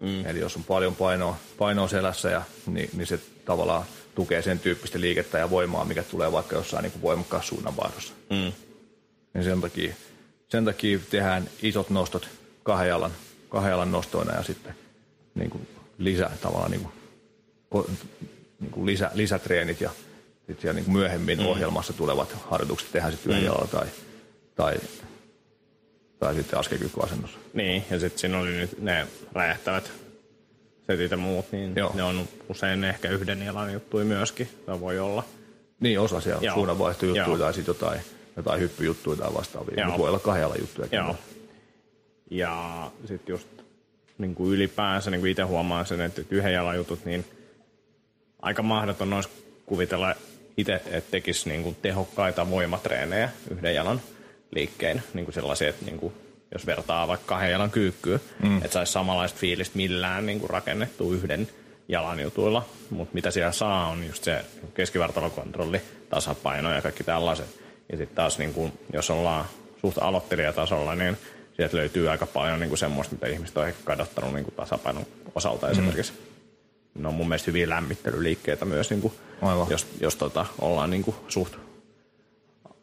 [0.00, 0.26] Mm.
[0.26, 3.84] Eli jos on paljon painoa, painoa selässä, ja, niin, niin se tavallaan
[4.14, 8.12] tukee sen tyyppistä liikettä ja voimaa, mikä tulee vaikka jossain niin voimakkaassa suunnanvaihdossa.
[8.30, 8.52] Mm.
[9.34, 9.94] Ja sen takia,
[10.48, 12.28] sen takia tehdään isot nostot
[12.62, 13.10] kahden jalan,
[13.48, 14.74] kahden jalan nostoina ja sitten
[15.34, 15.68] niin kuin
[15.98, 16.88] lisä, tavallaan niin
[17.70, 17.86] kuin,
[18.60, 19.90] niin kuin lisä, lisätreenit ja
[20.36, 21.46] sitten siellä niin kuin myöhemmin mm.
[21.46, 23.46] ohjelmassa tulevat harjoitukset tehdään sitten yhden mm.
[23.46, 23.86] jalalla tai,
[24.54, 24.74] tai,
[26.18, 27.38] tai sitten askelkykyasennossa.
[27.54, 29.92] Niin, ja sitten siinä oli nyt ne räjähtävät
[30.86, 31.92] setit ja muut, niin Joo.
[31.94, 35.22] ne on usein ehkä yhden jalan juttuja myöskin, tai voi olla.
[35.80, 38.00] Niin, osa siellä suunnanvaihtojuttuja tai sitten jotain,
[38.36, 40.88] jotain hyppyjuttuja tai vastaavia, mutta voi olla kahdella juttuja.
[40.92, 41.16] Joo.
[42.30, 43.48] Ja sitten just
[44.18, 47.24] niin kuin ylipäänsä niin kuin itse huomaan sen, että yhden jalan jutut, niin
[48.42, 49.28] aika mahdoton olisi
[49.66, 50.14] kuvitella
[50.56, 54.00] itse, että tekisi niin kuin tehokkaita voimatreenejä yhden jalan
[54.50, 56.12] liikkeen, niin kuin sellaisia, että niin kuin
[56.52, 58.56] jos vertaa vaikka kahden jalan kyykkyä, mm.
[58.56, 61.48] että saisi samanlaista fiilistä millään niin kuin rakennettu yhden
[61.88, 62.66] jalan jutuilla.
[62.90, 67.65] Mutta mitä siellä saa on just se keskivartalokontrolli, tasapaino ja kaikki tällaiset.
[67.92, 69.44] Ja sitten taas niin kuin, jos ollaan
[69.80, 71.16] suht aloittelijatasolla, niin
[71.56, 75.06] sieltä löytyy aika paljon niin kuin semmoista, mitä ihmiset on ehkä kadottanut niin kuin tasapainon
[75.34, 75.72] osalta mm.
[75.72, 76.12] esimerkiksi.
[76.94, 79.12] Ne on mun mielestä hyviä lämmittelyliikkeitä myös, niin kuin,
[79.70, 81.54] jos, jos tota, ollaan niin kuin suht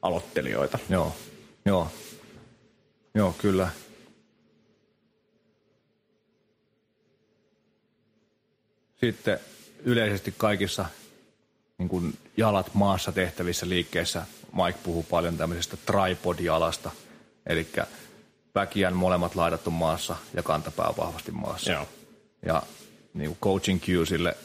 [0.01, 0.79] aloittelijoita.
[0.89, 1.15] Joo,
[1.65, 1.87] joo.
[3.15, 3.69] Joo, kyllä.
[8.99, 9.39] Sitten
[9.83, 10.85] yleisesti kaikissa
[11.77, 16.91] niin kuin jalat maassa tehtävissä liikkeissä Mike puhuu paljon tämmöisestä tripod-jalasta,
[17.45, 17.67] eli
[18.53, 21.71] päkiän molemmat laidat on maassa ja kantapää on vahvasti maassa.
[21.71, 21.87] Joo.
[22.45, 22.63] Ja
[23.13, 24.37] niin kuin coaching cue sille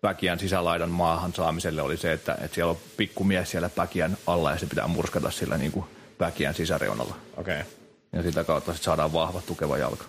[0.00, 4.58] päkiän sisälaidan maahan saamiselle oli se, että, että siellä on pikkumies siellä päkiän alla ja
[4.58, 5.86] se pitää murskata sillä niin kuin
[6.18, 7.16] päkiän sisäreunalla.
[7.36, 7.60] Okei.
[7.60, 7.72] Okay.
[8.12, 10.04] Ja sitä kautta sit saadaan vahva, tukeva jalka.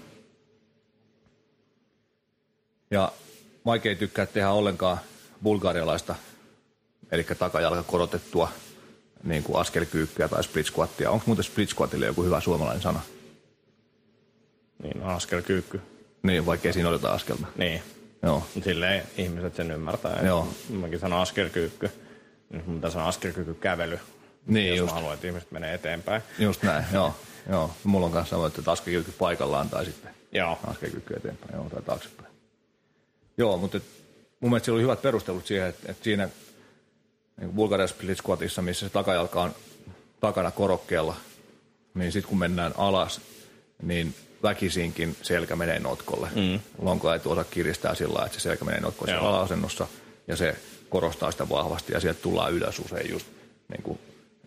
[2.91, 3.11] Ja
[3.71, 4.97] Mike ei tykkää tehdä ollenkaan
[5.43, 6.15] bulgarialaista,
[7.11, 8.49] eli takajalka korotettua
[9.23, 11.11] niin kuin askelkyykkyä tai split squattia.
[11.11, 12.99] Onko muuten split squatille joku hyvä suomalainen sana?
[14.83, 15.81] Niin, askelkyykky.
[16.23, 17.47] Niin, vaikkei siinä jotain askelta.
[17.57, 17.83] Niin.
[18.23, 18.43] Joo.
[18.63, 20.21] Silleen ihmiset sen ymmärtää.
[20.25, 20.47] Joo.
[20.69, 21.91] Mäkin sanon askelkyykky.
[22.49, 23.99] Nyt mun sanon askelkyykky kävely.
[24.47, 24.89] Niin, jos just.
[24.89, 26.21] mä haluan, että ihmiset menee eteenpäin.
[26.39, 27.15] Just näin, joo.
[27.49, 27.71] joo.
[27.83, 30.59] Mulla on kanssa sama, että askelkyykky paikallaan tai sitten Joo.
[30.67, 32.33] askelkyykky eteenpäin joo, tai taaksepäin.
[33.37, 33.83] Joo, mutta et,
[34.39, 36.29] mun mielestä siellä oli hyvät perustelut siihen, että, että siinä
[37.37, 39.55] niin Bulgarian split squatissa, missä se takajalka on
[40.19, 41.15] takana korokkeella,
[41.93, 43.21] niin sitten kun mennään alas,
[43.81, 46.29] niin väkisinkin selkä menee notkolle.
[46.35, 46.59] Mm.
[46.81, 49.27] Lonko ei osa kiristää sillä lailla, että se selkä menee notkolle Joo.
[49.27, 49.87] ala-asennossa
[50.27, 50.55] ja se
[50.89, 53.27] korostaa sitä vahvasti ja sieltä tullaan ylös usein just
[53.69, 53.99] niin kuin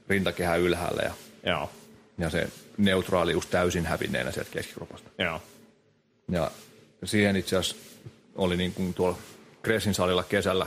[0.08, 1.12] rintakehä ylhäällä ja,
[1.46, 1.70] Joo.
[2.18, 5.10] ja se neutraalius täysin hävinneenä sieltä keskikropasta.
[5.18, 5.42] Joo.
[6.28, 6.50] Ja
[7.04, 7.76] siihen itse asiassa
[8.34, 9.18] oli niin kuin tuolla
[9.62, 10.66] Kressin salilla kesällä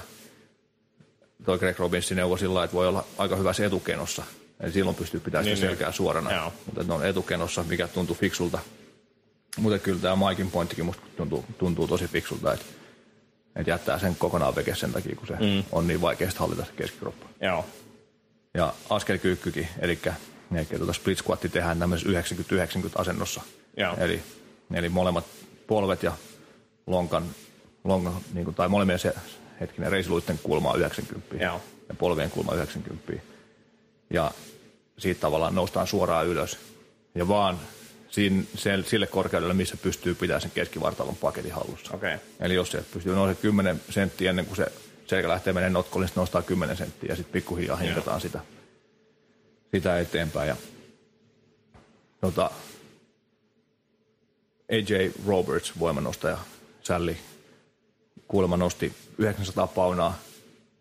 [1.46, 4.24] toi Greg Robinsin neuvo sillä että voi olla aika hyvässä etukenossa.
[4.60, 5.98] Eli silloin pystyy pitämään sitä Niin, selkää niin.
[5.98, 6.34] suorana.
[6.34, 6.54] Joo.
[6.66, 8.60] Mutta ne on etukenossa, mikä tuntuu fiksulta.
[9.58, 12.66] Mutta kyllä tämä Maikin pointtikin musta tuntuu, tuntuu tosi fiksulta, että,
[13.56, 15.64] että jättää sen kokonaan veke sen takia, kun se mm.
[15.72, 17.26] on niin vaikeasta hallita se keskikroppa.
[17.42, 17.66] Joo.
[18.54, 20.00] Ja askelkyykkykin, eli,
[20.56, 22.36] eli tuota split squatti tehdään tämmöisessä
[22.88, 23.42] 90-90 asennossa.
[23.78, 23.96] Joo.
[23.98, 24.24] Eli,
[24.74, 25.26] eli molemmat
[25.68, 26.12] polvet ja
[26.88, 27.24] lonkan,
[27.84, 29.14] lonkan niin kuin, tai molemmien se
[29.62, 31.62] hetkinen reisiluitten kulma on 90 Joo.
[31.90, 33.14] ja polvien kulma 90.
[34.10, 34.32] Ja
[34.98, 36.58] siitä tavallaan noustaan suoraan ylös.
[37.16, 37.60] Ja vaan
[38.10, 41.94] siinä, sen, sille korkeudelle, missä pystyy pitämään sen keskivartalon paketin hallussa.
[41.94, 42.16] Okei.
[42.40, 44.72] Eli jos sieltä pystyy nousemaan 10 senttiä ennen kuin se
[45.08, 48.40] selkä lähtee menemään notkolle, niin nostaa 10 senttiä ja sitten pikkuhiljaa hinkataan sitä,
[49.74, 50.48] sitä eteenpäin.
[50.48, 50.56] Ja,
[52.22, 52.52] tota,
[54.72, 56.38] AJ Roberts, voimanostaja,
[56.82, 57.16] Sally,
[58.32, 60.18] kuulemma nosti 900 paunaa,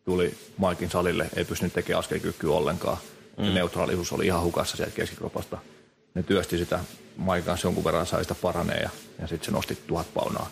[0.05, 2.96] tuli Maikin salille, ei pystynyt tekemään askelkykyä ollenkaan.
[3.36, 3.55] Mm.
[3.55, 5.59] Neutraalisuus oli ihan hukassa sieltä keskikropasta.
[6.14, 6.80] Ne työsti sitä,
[7.16, 10.51] Maikin kanssa jonkun verran sai sitä paranee ja, ja sitten se nosti tuhat paunaa.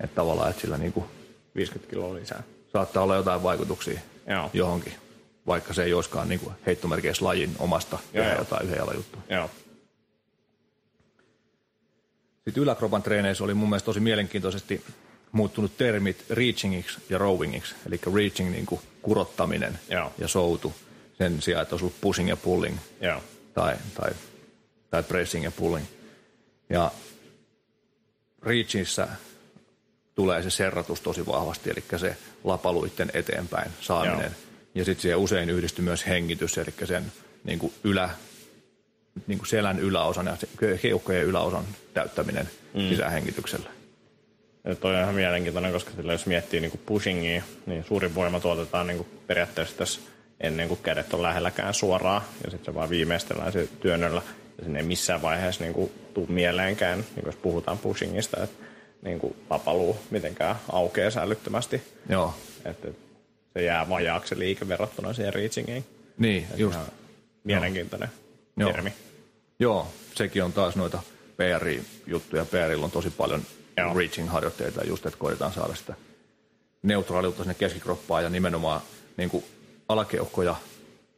[0.00, 1.06] Että tavallaan, että sillä niinku
[1.54, 2.42] 50 kiloa lisää.
[2.72, 4.50] saattaa olla jotain vaikutuksia Joo.
[4.52, 4.94] johonkin,
[5.46, 8.38] vaikka se ei olisikaan niinku heittomerkeissä lajin omasta Joo, tehdä joo.
[8.38, 9.20] jotain yhden jalan juttua.
[9.30, 9.50] Joo.
[12.44, 14.84] Sitten yläkropan treeneissä oli mun mielestä tosi mielenkiintoisesti
[15.32, 17.74] muuttunut termit reachingiksi ja rowingiksi.
[17.86, 20.12] Eli reaching niin kuin kurottaminen Joo.
[20.18, 20.74] ja soutu
[21.18, 22.76] sen sijaan, että olisi ollut pushing ja pulling.
[23.00, 23.22] Joo.
[23.54, 24.10] tai, tai,
[24.90, 25.86] tai pressing ja pulling.
[26.70, 26.90] Ja
[28.42, 29.08] reachissä
[30.14, 34.20] tulee se serratus tosi vahvasti, eli se lapaluitten eteenpäin saaminen.
[34.20, 34.52] Joo.
[34.74, 37.12] Ja sitten siihen usein yhdistyy myös hengitys, eli sen
[37.44, 38.10] niin kuin ylä,
[39.26, 40.36] niin kuin selän yläosan ja
[40.82, 41.64] keuhkojen yläosan
[41.94, 42.88] täyttäminen mm.
[42.88, 43.70] sisähengityksellä.
[44.64, 48.86] Ja toi on ihan mielenkiintoinen, koska jos miettii niin kuin pushingia, niin suurin voima tuotetaan
[48.86, 50.00] niin kuin periaatteessa tässä
[50.40, 54.22] ennen kuin kädet on lähelläkään suoraan, ja sitten se vaan viimeistellään se työnnöllä.
[54.58, 58.64] Ja sinne ei missään vaiheessa niin kuin, tuu mieleenkään, niin jos puhutaan pushingista, että
[59.02, 61.82] niin kuin papaluu mitenkään aukeaa säilyttömästi.
[62.08, 62.34] Joo.
[62.64, 62.88] Että
[63.54, 65.84] se jää vajaaksi se liike verrattuna siihen reachingiin.
[66.18, 66.78] Niin, että just.
[67.44, 68.08] Mielenkiintoinen
[68.56, 68.72] Joo.
[68.72, 68.92] termi.
[69.58, 71.02] Joo, sekin on taas noita
[71.36, 72.44] PR-juttuja.
[72.44, 73.42] PRillä on tosi paljon
[73.76, 73.94] Joo.
[73.94, 75.94] reaching-harjoitteita just, että koitetaan saada sitä
[76.82, 78.80] neutraaliutta sinne keskikroppaan ja nimenomaan
[79.16, 79.44] niin kuin
[79.88, 80.56] alakeuhkoja,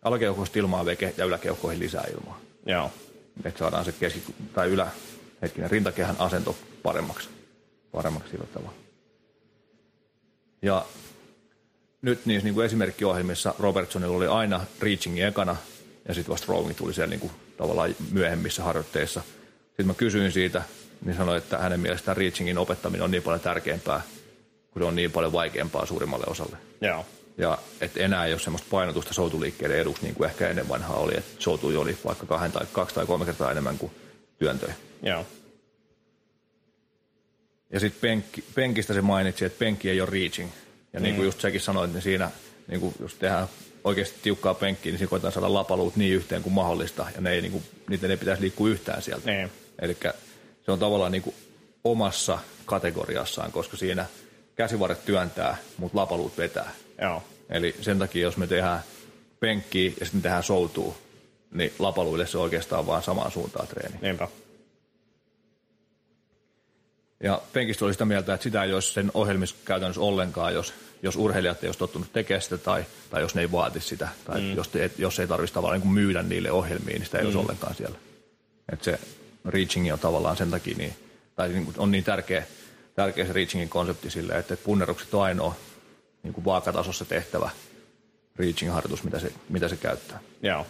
[0.03, 2.41] alakeuhkoista ilmaa veke ja yläkeuhkoihin lisää ilmaa.
[2.67, 2.91] Joo.
[3.45, 4.91] Että saadaan se keski- tai ylä,
[5.43, 7.29] hetkinen, rintakehän asento paremmaksi,
[7.93, 8.75] paremmaksi sillä tavalla.
[10.63, 10.87] Ja
[12.03, 15.57] nyt niissä niin kuin esimerkkiohjelmissa Robertsonilla oli aina reaching ekana
[16.09, 19.23] ja sitten vasta rowing tuli siellä niin kuin, tavallaan myöhemmissä harjoitteissa.
[19.67, 20.63] Sitten mä kysyin siitä,
[21.05, 24.03] niin sanoin, että hänen mielestään reachingin opettaminen on niin paljon tärkeämpää,
[24.71, 26.57] kun se on niin paljon vaikeampaa suurimmalle osalle.
[26.81, 27.07] Joo.
[27.39, 31.13] Ja että enää ei ole semmoista painotusta soutuliikkeiden eduksi, niin kuin ehkä ennen vanhaa oli,
[31.17, 33.93] että soutui oli vaikka kahden tai kaksi tai kolme kertaa enemmän kuin
[34.39, 34.75] työntöjä.
[35.03, 35.27] Joo.
[37.73, 40.51] Ja sitten penkki, penkistä se mainitsi, että penkki ei ole reaching.
[40.93, 42.31] Ja niin kuin just sekin sanoit, niin siinä,
[42.69, 43.49] niin kuin jos tehdään
[43.85, 47.07] oikeasti tiukkaa penkkiä, niin siinä koetaan saada lapaluut niin yhteen kuin mahdollista.
[47.15, 49.31] Ja ne ei, niin kuin, niiden ei pitäisi liikkua yhtään sieltä.
[49.31, 49.51] Niin.
[49.79, 49.97] Eli
[50.65, 51.37] se on tavallaan niin kuin
[51.85, 54.07] omassa kategoriassaan, koska siinä
[54.57, 56.71] käsivarret työntää, mutta lapaluut vetää.
[57.03, 57.23] Joo.
[57.51, 58.81] Eli sen takia, jos me tehdään
[59.41, 60.97] penkkiä ja sitten tehdään soutuu,
[61.51, 63.97] niin lapaluille se oikeastaan vaan samaan suuntaan treeni.
[64.03, 64.29] Niinpä.
[67.23, 71.17] Ja penkistä oli sitä mieltä, että sitä ei olisi sen ohjelmissa käytännössä ollenkaan, jos, jos
[71.17, 74.09] urheilijat ei olisi tottunut tekemään sitä tai, tai jos ne ei vaati sitä.
[74.25, 74.57] Tai mm.
[74.57, 77.27] jos, te, jos ei tarvitsisi tavallaan niin kuin myydä niille ohjelmiin, niin sitä ei mm.
[77.27, 77.99] olisi ollenkaan siellä.
[78.73, 79.01] Että se
[79.45, 80.95] reaching on tavallaan sen takia, niin,
[81.35, 82.47] tai niin kuin on niin tärkeä,
[82.95, 85.55] tärkeä se reachingin konsepti sille, että punnerukset on ainoa
[86.23, 87.51] niin kuin vaakatasossa tehtävä
[88.37, 90.21] reaching-harjoitus, mitä se, mitä se käyttää.
[90.43, 90.67] Joo.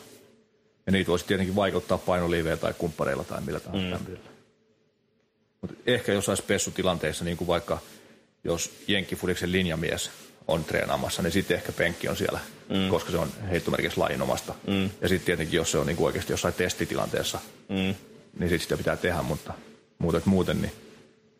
[0.87, 4.17] Ja niitä voisi tietenkin vaikuttaa painoliiveillä tai kumppareilla tai millä tahansa mm.
[5.61, 7.79] Mutta ehkä jossain spessutilanteissa, niin kuin vaikka
[8.45, 10.11] jos Jenkkifudiksen linjamies
[10.49, 12.89] on treenaamassa, niin sitten ehkä penkki on siellä, mm.
[12.89, 14.55] koska se on heittomerkissä lajinomasta.
[14.67, 14.91] Mm.
[15.01, 17.95] Ja sitten tietenkin, jos se on niin kuin oikeasti jossain testitilanteessa, mm.
[18.39, 19.55] Niin sitten sitä pitää tehdä, mutta
[19.99, 20.73] muuten, muuten niin,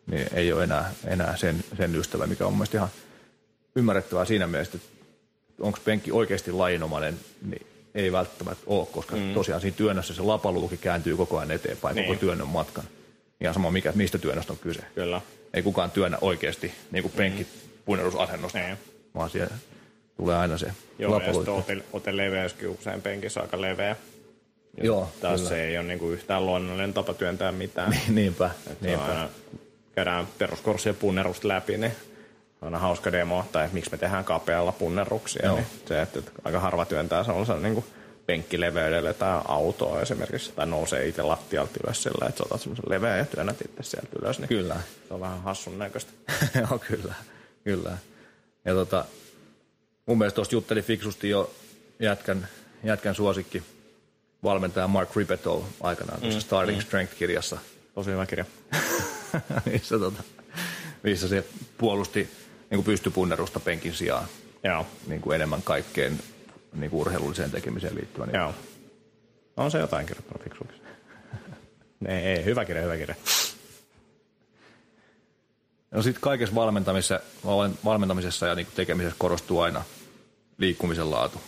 [0.07, 2.89] niin ei ole enää, enää sen, sen ystävä, mikä on mun mielestä ihan
[3.75, 4.87] ymmärrettävää siinä mielessä, että
[5.59, 7.19] onko penkki oikeasti lajinomainen,
[7.49, 9.33] niin ei välttämättä ole, koska mm.
[9.33, 12.07] tosiaan siinä työnnössä se lapaluuki kääntyy koko ajan eteenpäin niin.
[12.07, 12.83] koko työnnön matkan.
[13.41, 14.81] Ihan sama, mikä, mistä työnnöstä on kyse.
[14.95, 15.21] Kyllä.
[15.53, 17.69] Ei kukaan työnnä oikeasti niin kuin penkki mm.
[17.85, 18.77] punnerusasennosta, Niin.
[19.15, 19.55] vaan siellä
[20.17, 21.51] tulee aina se Joo, ja lapaluutti.
[21.51, 23.95] sitten ote, ote leveyskin usein penkissä aika leveä.
[24.83, 25.49] Joo, Taas kyllä.
[25.49, 27.97] se ei ole niinku yhtään luonnollinen tapa työntää mitään.
[28.09, 29.05] Niinpä, on niinpä.
[29.05, 29.29] aina,
[29.95, 31.91] käydään peruskurssia punnerusta läpi, niin
[32.61, 35.45] on aina hauska demo, tai miksi me tehdään kapealla punneruksia.
[35.45, 35.55] Joo.
[35.55, 37.85] Niin se, että, että aika harva työntää sellaisen niin kuin
[38.25, 43.19] penkkileveydelle tai autoa esimerkiksi, tai nousee itse lattialta ylös sillä, että sä otat semmoisen leveän
[43.19, 44.75] ja työnnät itse sieltä ylös, niin Kyllä.
[45.07, 46.11] se on vähän hassun näköistä.
[46.69, 47.13] Joo, kyllä.
[47.63, 47.97] kyllä.
[48.65, 49.05] Ja tota,
[50.05, 51.51] mun mielestä tuosta jutteli fiksusti jo
[51.99, 52.47] jätkän,
[52.83, 53.63] jätkän suosikki
[54.45, 56.83] valmentaja Mark Rippetoe aikanaan tuossa mm, Starting mm.
[56.83, 57.57] Strength-kirjassa,
[57.95, 58.45] Tosi hyvä kirja.
[59.71, 60.23] missä, tota,
[61.03, 61.45] missä se
[61.77, 62.19] puolusti
[62.69, 64.27] niin kuin pystypunnerusta penkin sijaan
[64.63, 64.85] Joo.
[65.07, 66.19] niin kuin enemmän kaikkeen
[66.73, 68.29] niin kuin urheilulliseen tekemiseen liittyvän.
[68.33, 68.53] Joo.
[69.57, 70.81] On se jotain kirjoittanut fiksuksi.
[72.07, 73.15] ei, ei, hyvä kirja, hyvä kirja.
[75.91, 77.19] No sitten kaikessa valmentamisessa,
[77.85, 79.83] valmentamisessa ja niin tekemisessä korostuu aina
[80.57, 81.41] liikkumisen laatu.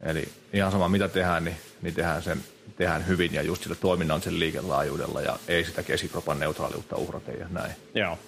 [0.00, 2.44] Eli ihan sama mitä tehdään, niin, niin tehdään, sen,
[2.76, 7.72] tehdään hyvin ja just sillä toiminnallisen liikelaajuudella ja ei sitä keskikropan neutraaliutta uhrata ja näin.
[7.94, 8.18] Joo.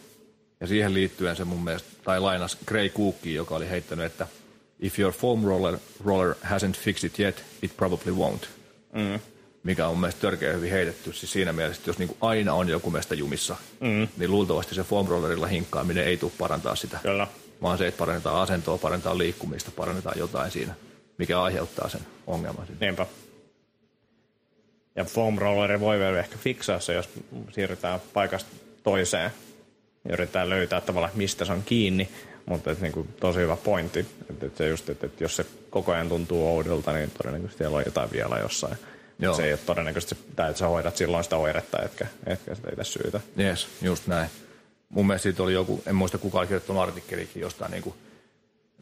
[0.61, 4.27] Ja siihen liittyen se mun mielestä, tai lainas Gray Cookie, joka oli heittänyt, että
[4.81, 8.47] if your foam roller, roller hasn't fixed it yet, it probably won't.
[8.93, 9.21] Mm.
[9.63, 11.13] Mikä on mun mielestä törkeä hyvin heitetty.
[11.13, 14.09] Siis siinä mielessä, että jos niin kuin aina on joku meistä jumissa, mm.
[14.17, 16.99] niin luultavasti se foam rollerilla hinkkaaminen ei tule parantaa sitä.
[17.03, 17.27] Kyllä.
[17.63, 20.75] Vaan se, että parannetaan asentoa, parannetaan liikkumista, parannetaan jotain siinä,
[21.19, 22.67] mikä aiheuttaa sen ongelman.
[22.81, 23.07] Niinpä.
[24.97, 27.09] Ja foam rolleri voi vielä ehkä fiksaa se, jos
[27.53, 28.51] siirrytään paikasta
[28.83, 29.31] toiseen.
[30.09, 32.09] Yritetään löytää tavallaan, mistä se on kiinni.
[32.47, 34.07] Mutta et, niinku, tosi hyvä pointti.
[34.31, 37.77] Että et se just, että et jos se koko ajan tuntuu oudolta, niin todennäköisesti siellä
[37.77, 38.77] on jotain vielä jossain,
[39.19, 39.35] Joo.
[39.35, 42.85] Se ei ole todennäköisesti sitä, että sä hoidat silloin sitä oiretta, etkä, etkä sitä itse
[42.85, 43.21] syytä.
[43.39, 44.31] Yes, just näin.
[44.89, 47.95] Mun mielestä siitä oli joku, en muista kuka oli kirjoittanut artikkelikin jostain niin kuin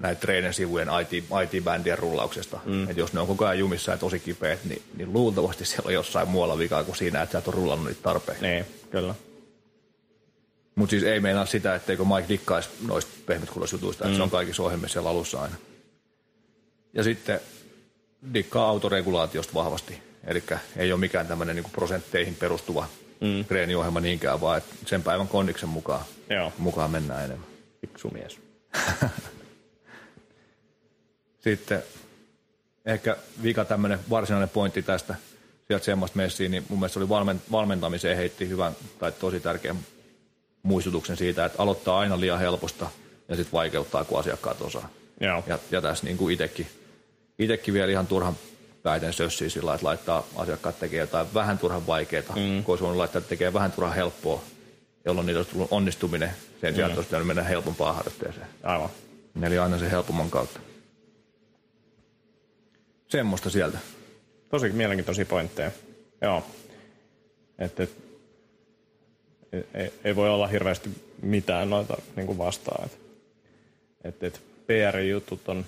[0.03, 2.61] näitä treenesivujen IT, IT-bändien rullauksesta.
[2.65, 2.83] Mm.
[2.89, 5.95] Että jos ne on koko ajan jumissa ja tosi kipeät, niin, niin luultavasti siellä on
[5.95, 8.47] jossain muualla vikaa kuin siinä, että sä et ole rullannut niitä tarpeeksi.
[8.47, 9.15] Niin, kyllä.
[10.75, 14.09] Mutta siis ei meinaa sitä, etteikö Mike dikkaisi noista pehmytkulosjutuista, mm.
[14.09, 14.33] että se on mm.
[14.33, 15.57] kaikissa ohjelmissa siellä alussa aina.
[16.95, 17.41] Ja sitten
[18.35, 20.03] dikkaa autoregulaatiosta vahvasti.
[20.25, 20.43] Eli
[20.77, 22.87] ei ole mikään tämmöinen niin prosentteihin perustuva
[23.21, 23.45] mm.
[23.45, 26.53] treeniohjelma niinkään, vaan että sen päivän kondiksen mukaan, Joo.
[26.59, 27.49] mukaan mennään enemmän.
[27.81, 28.39] Fiksu mies.
[31.43, 31.83] Sitten
[32.85, 35.15] ehkä vika tämmöinen varsinainen pointti tästä
[35.67, 39.79] sieltä semmoista messiin, niin mun mielestä oli valment- valmentamiseen heitti hyvän tai tosi tärkeän
[40.63, 42.91] muistutuksen siitä, että aloittaa aina liian helposta
[43.29, 44.89] ja sitten vaikeuttaa, kun asiakkaat osaa.
[45.21, 45.45] Joo.
[45.47, 46.67] Ja, ja tässä niin kuin itekin,
[47.39, 48.37] itekin vielä ihan turhan
[48.83, 52.65] päiten sössiä sillä että laittaa asiakkaat tekee jotain vähän turhan vaikeaa, mm.
[52.65, 54.43] kun olisi voinut laittaa, tekee vähän turhan helppoa,
[55.05, 56.31] jolloin niitä olisi tullut onnistuminen
[56.61, 57.01] sen sijaan, mm.
[57.01, 58.47] että olisi mennä helpompaan harjoitteeseen.
[58.63, 58.89] Aivan.
[59.43, 60.61] Eli aina se helpomman kautta.
[63.13, 63.79] Semmoista sieltä.
[64.51, 65.71] Tosi mielenkiintoisia pointteja.
[66.21, 66.47] Joo.
[67.59, 67.91] Että et,
[69.75, 70.91] ei, ei, voi olla hirveästi
[71.23, 72.85] mitään noita niin kuin vastaan.
[72.85, 72.99] Että
[74.05, 75.67] et, et PR-jutut on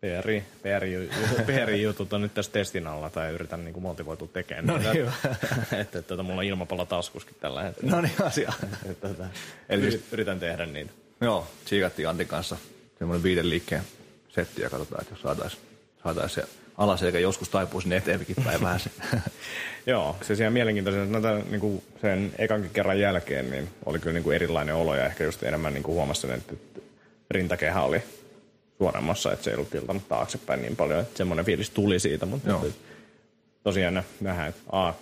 [0.00, 1.10] PRI, PRI,
[1.46, 4.66] PRI-jutut on nyt tässä testin alla tai yritän niin kuin motivoitua tekemään.
[4.66, 7.90] No niin, että, että, että, mulla on ilmapallo taskuskin tällä hetkellä.
[7.90, 8.52] No niin, asia.
[8.90, 9.26] että, että,
[9.68, 10.92] Eli yrit, yritän tehdä niitä.
[11.20, 12.56] Joo, tsiikattiin Antin kanssa
[12.98, 13.82] semmoinen viiden liikkeen
[14.28, 15.62] setti ja katsotaan, että jos saataisiin
[16.02, 16.44] saatais se
[16.78, 18.80] alaselkä joskus taipuu sinne eteenkin päin vähän.
[19.86, 24.14] Joo, se siellä mielenkiintoisen, että näitä, niin kuin sen ekankin kerran jälkeen niin oli kyllä
[24.14, 26.54] niin kuin erilainen olo ja ehkä just enemmän niin kuin huomasin, että
[27.30, 28.02] rintakehä oli
[28.78, 32.48] suoremmassa, että se ei ollut tiltanut taaksepäin niin paljon, että semmoinen fiilis tuli siitä, mutta
[32.48, 32.66] Joo.
[33.62, 34.92] tosiaan nähdään, että a,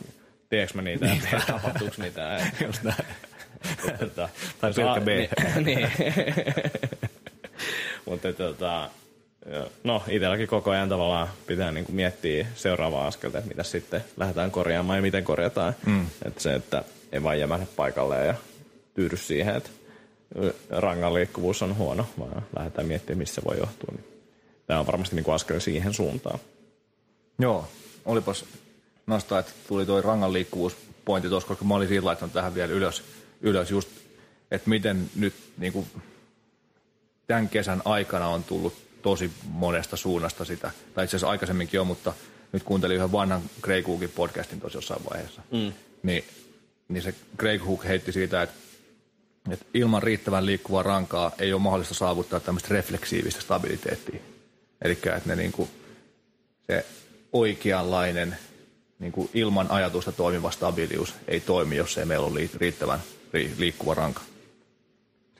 [0.49, 1.23] teekö mä niitä niin.
[1.33, 2.41] ja tapahtuuko niitä.
[2.67, 3.05] Just näin.
[3.99, 4.29] Tota,
[4.61, 5.09] tai pelkkä B.
[5.09, 5.67] Niin.
[5.67, 5.89] niin.
[8.07, 8.91] mutta tota,
[9.85, 14.51] no itselläkin koko ajan tavallaan pitää niin kuin miettiä seuraavaa askelta, että mitä sitten lähdetään
[14.51, 15.75] korjaamaan ja miten korjataan.
[15.87, 16.07] Mm.
[16.25, 18.35] Että se, että ei vain jämähdä paikalleen ja
[18.95, 19.71] tyydy siihen, että
[20.71, 23.95] rangan liikkuvuus on huono, vaan lähdetään miettimään, missä voi johtua.
[23.97, 24.05] Niin
[24.67, 26.39] tämä on varmasti niin kuin askel siihen suuntaan.
[27.39, 27.69] Joo,
[28.05, 28.45] olipas
[29.07, 33.03] nostaa, että tuli tuo rangan liikkuvuuspointti tuossa, koska mä olin siinä laittanut tähän vielä ylös,
[33.41, 33.89] ylös just,
[34.51, 35.87] että miten nyt niin kuin
[37.27, 42.13] tämän kesän aikana on tullut tosi monesta suunnasta sitä, tai itse asiassa aikaisemminkin on, mutta
[42.53, 45.73] nyt kuuntelin yhden vanhan Greg Hookin podcastin tuossa jossain vaiheessa, mm.
[46.03, 46.25] niin,
[46.89, 48.55] niin se Greg Hook heitti siitä, että,
[49.51, 54.21] että ilman riittävän liikkuvaa rankaa ei ole mahdollista saavuttaa tämmöistä refleksiivistä stabiliteettia.
[54.83, 55.71] Eli että ne niin kuin,
[56.67, 56.87] se
[57.33, 58.37] oikeanlainen
[58.99, 63.01] niin kuin ilman ajatusta toimiva stabiilius ei toimi, jos ei meillä ole riittävän
[63.59, 64.21] liikkuva ranka.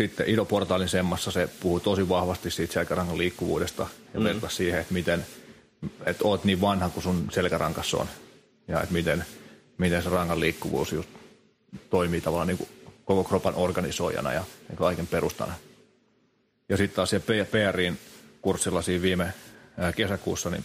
[0.01, 4.25] Sitten Ido Portaalin semmassa se puhuu tosi vahvasti siitä selkärangan liikkuvuudesta ja mm.
[4.25, 5.27] vertaa siihen, että miten
[6.07, 8.07] että oot niin vanha kuin sun selkärankas on.
[8.69, 9.25] Ja että miten,
[9.79, 11.09] miten se rangan liikkuvuus just
[11.91, 12.69] toimii tavallaan niin kuin
[13.05, 15.55] koko kropan organisoijana ja niin kaiken perustana.
[16.69, 17.99] Ja sitten taas siellä PRin
[18.43, 19.33] kurssilla siinä viime
[19.97, 20.65] kesäkuussa, niin,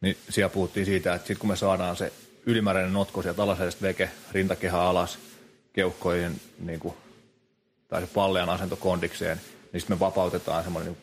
[0.00, 2.12] niin siellä puhuttiin siitä, että sitten kun me saadaan se
[2.46, 5.18] ylimääräinen notko sieltä alasedestä veke, rintakehä alas,
[5.72, 6.94] keuhkojen niin kuin
[7.90, 9.40] tai se pallean asento kondikseen,
[9.72, 10.96] niin sitten me vapautetaan semmoinen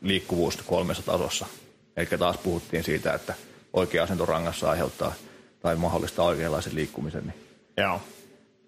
[0.00, 1.46] liikkuvuus kolmessa tasossa.
[1.96, 3.34] Eli taas puhuttiin siitä, että
[3.72, 5.14] oikea asento rangassa aiheuttaa
[5.60, 7.22] tai mahdollistaa oikeanlaisen liikkumisen.
[7.26, 7.34] Niin,
[7.76, 8.00] Joo.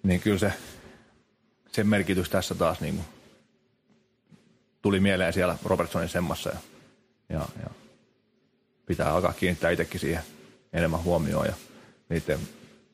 [0.02, 0.52] niin kyllä se,
[1.72, 3.06] sen merkitys tässä taas niin kuin,
[4.82, 6.56] tuli mieleen siellä Robertsonin semmassa ja,
[7.28, 7.70] ja, ja
[8.86, 10.22] pitää alkaa kiinnittää itsekin siihen
[10.72, 11.54] enemmän huomioon ja
[12.08, 12.40] niiden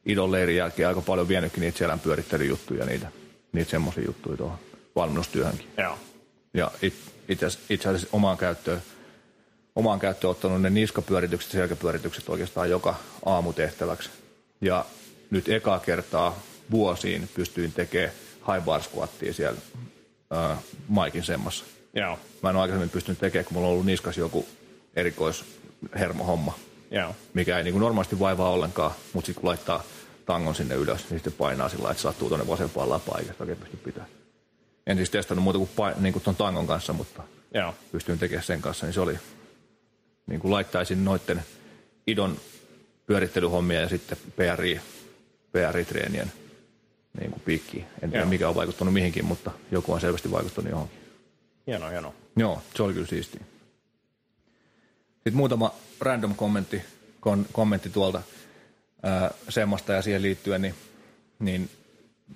[0.06, 3.06] idon leirin jälkeen aika paljon vienytkin niitä selän pyörittelyjuttuja, niitä,
[3.52, 5.66] niitä semmoisia juttuja tuohon valmennustyöhönkin.
[5.76, 5.98] Joo.
[6.54, 6.94] Ja it,
[7.28, 8.82] itse, itse asiassa omaan käyttöön,
[9.76, 12.94] omaan käyttöön ottanut ne niskapyöritykset ja selkäpyöritykset oikeastaan joka
[13.26, 14.10] aamu tehtäväksi.
[14.60, 14.84] Ja
[15.30, 16.38] nyt ekaa kertaa
[16.70, 18.12] vuosiin pystyin tekemään
[18.52, 19.60] high bar squattia siellä
[20.32, 21.64] äh, Maikin semmassa.
[21.94, 22.18] Joo.
[22.42, 24.48] Mä en ole aikaisemmin pystynyt tekemään, kun mulla on ollut niskas joku
[24.96, 26.58] erikoishermohomma,
[26.90, 27.14] Joo.
[27.34, 29.82] mikä ei niin kuin normaalisti vaivaa ollenkaan, mutta sitten kun laittaa
[30.26, 33.76] tangon sinne ylös, niin sitten painaa sillä että sattuu tuonne vasempaan lapaan eikä oikein pysty
[33.76, 34.19] pitämään.
[34.90, 37.22] En siis testannut muuta kuin, pain, niin kuin ton tangon kanssa, mutta
[37.54, 37.74] Joo.
[37.92, 39.18] pystyin tekemään sen kanssa, niin se oli,
[40.26, 41.42] niin kuin laittaisin noitten
[42.06, 42.36] idon
[43.06, 44.80] pyörittelyhommia ja sitten PRI,
[45.52, 46.32] PRI-treenien
[47.20, 47.86] niin kuin piikkiin.
[48.02, 50.98] En tiedä, mikä on vaikuttanut mihinkin, mutta joku on selvästi vaikuttanut johonkin.
[51.66, 52.14] Hieno, hieno.
[52.36, 53.40] Joo, se oli kyllä siistiä.
[55.14, 56.82] Sitten muutama random kommentti,
[57.20, 58.22] kon, kommentti tuolta.
[59.02, 60.74] ää, semmoista ja siihen liittyen, niin,
[61.38, 61.70] niin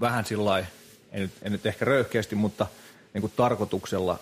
[0.00, 0.66] vähän sillä
[1.14, 2.66] en nyt, en nyt ehkä röyhkeästi, mutta
[3.14, 4.18] niin kuin tarkoituksella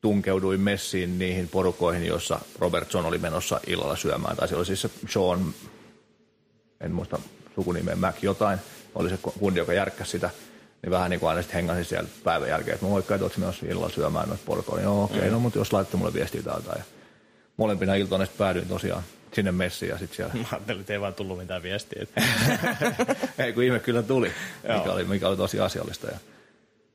[0.00, 4.36] tunkeuduin messiin niihin porukoihin, joissa Robertson oli menossa illalla syömään.
[4.36, 5.54] Tai se oli siis se Sean,
[6.80, 7.18] en muista
[7.54, 8.58] sukunimeä, Mac jotain,
[8.94, 10.30] oli se kundi, joka järkkäsi sitä.
[10.82, 13.88] Niin vähän niin kuin aina sitten hengasin siellä päivän jälkeen, että moikka, että menossa illalla
[13.88, 14.76] syömään noita porukoja.
[14.76, 15.32] Niin joo, okei, okay, mm.
[15.32, 16.72] no mutta jos laittatte mulle viestiä täältä.
[16.76, 16.84] Ja
[17.56, 19.02] molempina iltoina sitten päädyin tosiaan
[19.34, 20.34] sinne messiin ja sitten siellä...
[20.34, 22.06] Mä ajattelin, että ei vaan tullut mitään viestiä.
[23.38, 24.32] ei, kun ihme kyllä tuli,
[24.78, 26.06] mikä oli, mikä oli tosi asiallista.
[26.06, 26.18] Ja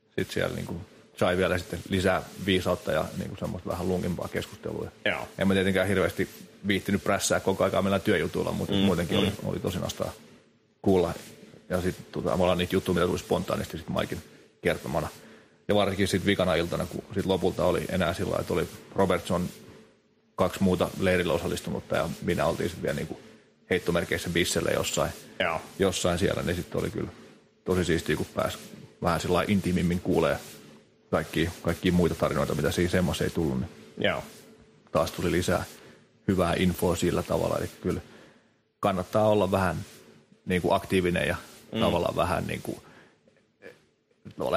[0.06, 0.80] sitten siellä niin kuin
[1.16, 4.90] sai vielä sitten lisää viisautta ja niin kuin semmoista vähän lunkimpaa keskustelua.
[5.04, 5.28] Joo.
[5.38, 6.28] En mä tietenkään hirveästi
[6.66, 9.22] viittinyt prässää koko ajan meillä työjutuilla, mutta mm, muutenkin mm.
[9.22, 10.12] Oli, oli tosi nastaa
[10.82, 11.14] kuulla.
[11.68, 14.22] Ja sitten tota, me ollaan niitä juttuja, mitä tuli spontaanisti sitten Maikin
[14.62, 15.08] kertomana.
[15.68, 19.48] Ja varsinkin sitten vikana iltana, kun sit lopulta oli enää sillä että oli Robertson,
[20.40, 23.20] kaksi muuta leirillä osallistunutta ja minä oltiin sitten vielä niin kuin
[23.70, 25.60] heittomerkeissä bisselle jossain, Joo.
[25.78, 27.10] jossain siellä, niin sitten oli kyllä
[27.64, 28.58] tosi siistiä, kun pääsi
[29.02, 30.36] vähän sillä intiimimmin kuulee
[31.10, 33.60] kaikki, kaikki muita tarinoita, mitä siinä semmoista ei tullut.
[33.60, 34.22] Niin Joo.
[34.92, 35.64] Taas tuli lisää
[36.28, 38.00] hyvää infoa sillä tavalla, eli kyllä
[38.80, 39.76] kannattaa olla vähän
[40.46, 41.36] niin kuin aktiivinen ja
[41.72, 41.80] mm.
[41.80, 42.80] tavallaan vähän niin kuin,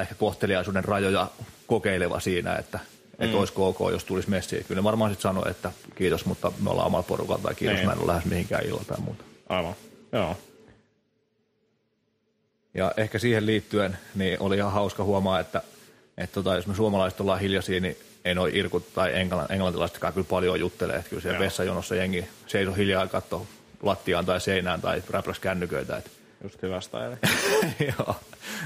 [0.01, 1.27] ehkä kohteliaisuuden rajoja
[1.67, 2.79] kokeileva siinä, että
[3.24, 3.26] mm.
[3.26, 4.63] että olisiko ok, jos tulisi messiä.
[4.63, 7.88] Kyllä ne varmaan sitten sanoo, että kiitos, mutta me ollaan omalla porukalla tai kiitos, niin.
[7.88, 9.24] mä en ole lähes mihinkään illalla tai muuta.
[9.49, 9.76] Aivan,
[10.11, 10.38] joo.
[12.74, 15.61] Ja ehkä siihen liittyen niin oli ihan hauska huomaa, että,
[16.17, 20.28] että tota, jos me suomalaiset ollaan hiljaisia, niin ei noin irkut tai englann, englantilaisetkaan kyllä
[20.30, 20.95] paljon juttelee.
[20.95, 23.47] Että kyllä siellä vessajonossa jengi seisoo hiljaa ja katsoo
[23.82, 25.97] lattiaan tai seinään tai räpräs kännyköitä.
[25.97, 26.09] Että.
[26.43, 26.80] Just hyvä.
[27.97, 28.15] Joo,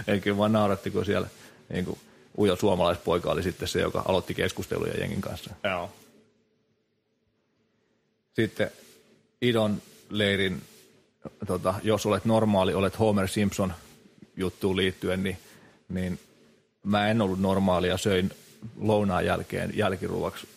[0.08, 1.28] eli kyllä vaan nauratti, kun siellä
[1.70, 1.99] niin kuin,
[2.38, 5.56] ujo suomalaispoika oli sitten se, joka aloitti keskusteluja jengin kanssa.
[5.64, 5.92] Joo.
[8.34, 8.72] Sitten
[9.42, 10.62] Idon leirin,
[11.48, 13.74] tota, jos olet normaali, olet Homer Simpson
[14.36, 15.38] juttuun liittyen, niin,
[15.90, 16.20] niin
[16.84, 18.32] mä en ollut normaalia, söin
[18.78, 20.48] lounaan jälkeen jälkiruovaksi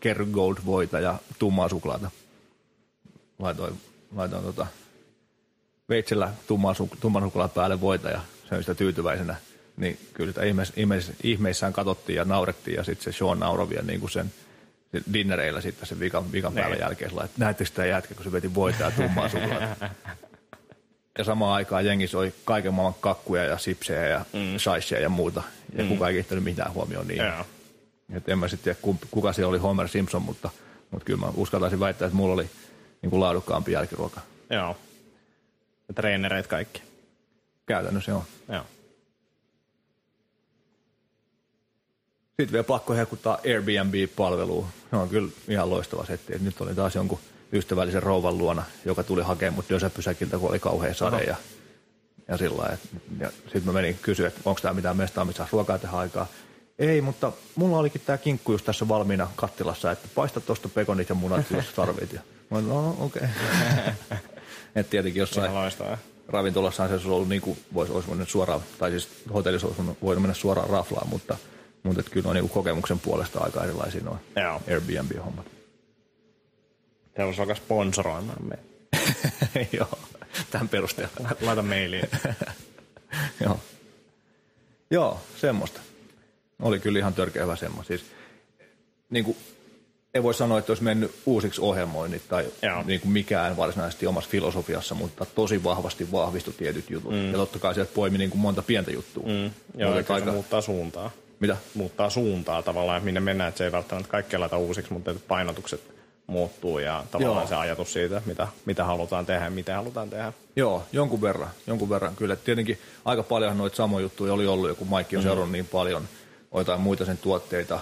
[0.00, 2.10] Kerry Gold voita ja tummaa suklaata.
[3.38, 3.80] Laitoin,
[4.14, 4.66] laitoin tota,
[5.88, 9.36] veitsellä tumman, tumman suklaa päälle voita ja söin sitä tyytyväisenä.
[9.76, 14.00] Niin kyllä sitä ihmeis, ihmeis, ihmeissään katsottiin ja naurettiin ja sitten se Sean naurovia niin
[14.00, 14.32] kuin sen,
[15.12, 16.80] dinnereillä sitten sen vikan, vikan päivän niin.
[16.80, 17.10] jälkeen.
[17.10, 19.90] Että näettekö sitä jätkä, kun se veti voita ja tummaa suklaata.
[21.18, 24.58] ja samaan aikaan jengi soi kaiken maailman kakkuja ja sipsejä ja mm.
[24.58, 25.42] shaisseja ja muuta.
[25.76, 25.88] Ja mm.
[25.88, 27.20] kukaan ei kiinnittänyt mitään huomioon niin.
[27.20, 27.46] Yeah.
[28.12, 30.50] Et en mä sitten tiedä, kuka siellä oli Homer Simpson, mutta,
[30.90, 32.50] mutta kyllä mä uskaltaisin väittää, että mulla oli
[33.02, 34.20] niin kuin laadukkaampi jälkiruoka.
[34.50, 34.76] Joo.
[35.88, 36.82] Ja treenereit kaikki.
[37.66, 38.24] Käytännössä joo.
[38.48, 38.64] Joo.
[42.36, 44.66] Sitten vielä pakko hekuttaa Airbnb-palvelua.
[44.90, 46.34] Se on kyllä ihan loistava setti.
[46.34, 47.18] Et nyt oli taas jonkun
[47.52, 51.24] ystävällisen rouvan luona, joka tuli hakemaan mut Dösäpysäkiltä, kun oli kauhean sade.
[51.24, 51.36] Ja,
[52.28, 52.78] ja sillä
[53.20, 56.26] ja sitten mä menin kysyä, että onko tämä mitään mestaa, missä ruokaa tehdä aikaa.
[56.78, 61.14] Ei, mutta mulla olikin tämä kinkku just tässä valmiina kattilassa, että paista tuosta pekonit ja
[61.14, 62.12] munat, jos tarvit.
[62.12, 62.20] Ja
[62.50, 63.22] mä olin, no okei.
[64.06, 64.18] Okay.
[64.74, 65.50] että tietenkin jossain
[66.28, 70.22] ravintolassahan se olisi ollut niin kuin voisi, olisi voinut suoraan, tai siis hotellissa olisi voinut
[70.22, 71.36] mennä suoraan raflaan, mutta,
[71.84, 74.18] mutta kyllä on niin kokemuksen puolesta aika erilaisia noin
[74.68, 75.46] Airbnb-hommat.
[77.14, 78.58] Tämä voisi alkaa sponsoroimaan me.
[79.78, 79.98] Joo,
[80.50, 81.30] tämän perusteella.
[81.40, 82.08] Laita mailiin.
[83.44, 83.60] Joo.
[84.90, 85.80] Joo, semmoista.
[86.62, 87.88] Oli kyllä ihan törkeä hyvä semmoista.
[87.88, 88.04] Siis,
[89.10, 89.36] niin kuin,
[90.14, 92.46] ei voi sanoa, että olisi mennyt uusiksi ohjelmoinnit tai
[92.84, 97.12] niin kuin mikään varsinaisesti omassa filosofiassa, mutta tosi vahvasti vahvistui tietyt jutut.
[97.12, 97.26] Mm.
[97.26, 99.22] Ja totta kai sieltä poimi niin kuin monta pientä juttua.
[99.26, 99.50] Mm.
[99.76, 100.18] Joo, aika...
[100.18, 101.10] se muuttaa suuntaa.
[101.46, 101.56] Mitä?
[101.74, 105.80] Muuttaa suuntaa tavallaan, minne mennään, että se ei välttämättä kaikkea laita uusiksi, mutta painotukset
[106.26, 107.48] muuttuu ja tavallaan Joo.
[107.48, 110.32] se ajatus siitä, mitä, mitä halutaan tehdä ja mitä halutaan tehdä.
[110.56, 112.36] Joo, jonkun verran, jonkun verran kyllä.
[112.36, 115.26] Tietenkin aika paljon noita samoja juttuja oli ollut, joku Maikki on mm.
[115.26, 116.08] seurannut niin paljon–
[116.58, 117.80] jotain muita sen tuotteita.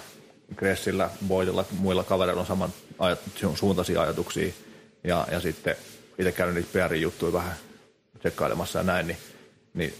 [0.57, 3.19] Gressillä, Boydilla, muilla kavereilla on saman ajat,
[3.55, 4.53] suuntaisia ajatuksia.
[5.05, 5.77] Ja, ja sitten
[6.19, 7.57] itse käynyt niitä PR-juttuja vähän
[8.19, 9.19] tsekkailemassa ja näin, niin,
[9.75, 9.95] niin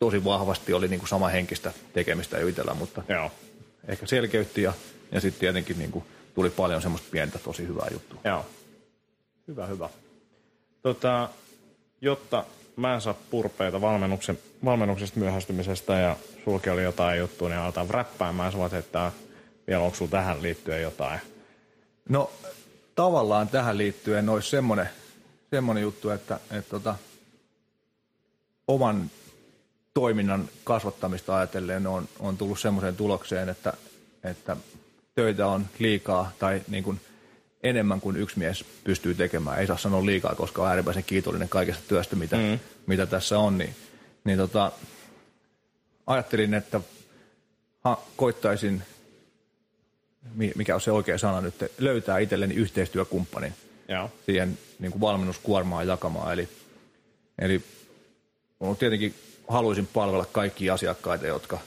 [0.00, 3.30] tosi vahvasti oli niin kuin sama henkistä tekemistä jo itsellä, mutta Joo.
[3.88, 4.72] ehkä selkeytti ja,
[5.12, 8.20] ja sitten tietenkin niin kuin tuli paljon semmoista pientä tosi hyvää juttua.
[8.24, 8.46] Joo.
[9.48, 9.88] Hyvä, hyvä.
[10.82, 11.28] Tota,
[12.00, 12.44] jotta
[12.76, 18.52] mä en saa purpeita valmennuksen, valmennuksesta myöhästymisestä ja sulki oli jotain juttua, niin aletaan räppäämään.
[18.52, 19.12] Sä voit että
[19.66, 21.20] vielä onko sulla tähän liittyen jotain?
[22.08, 22.30] No
[22.94, 24.88] tavallaan tähän liittyen olisi semmoinen,
[25.50, 26.94] semmoinen juttu, että, että, että tota,
[28.68, 29.10] oman
[29.94, 33.72] toiminnan kasvattamista ajatellen on, on tullut semmoiseen tulokseen, että,
[34.24, 34.56] että
[35.14, 37.00] töitä on liikaa tai niin kuin
[37.62, 39.58] enemmän kuin yksi mies pystyy tekemään.
[39.58, 42.58] Ei saa sanoa liikaa, koska on äärimmäisen kiitollinen kaikesta työstä, mitä, mm.
[42.86, 43.58] mitä tässä on.
[43.58, 43.74] Niin,
[44.24, 44.72] niin tota,
[46.06, 46.80] ajattelin, että
[47.84, 48.82] ha, koittaisin,
[50.34, 53.54] mikä on se oikea sana nyt, löytää itselleni yhteistyökumppanin
[53.88, 54.10] Joo.
[54.26, 56.32] siihen niin kuin valmennuskuormaan jakamaan.
[56.32, 56.48] Eli,
[57.38, 57.62] eli
[58.78, 59.14] tietenkin
[59.50, 61.58] haluaisin palvella kaikki asiakkaita, jotka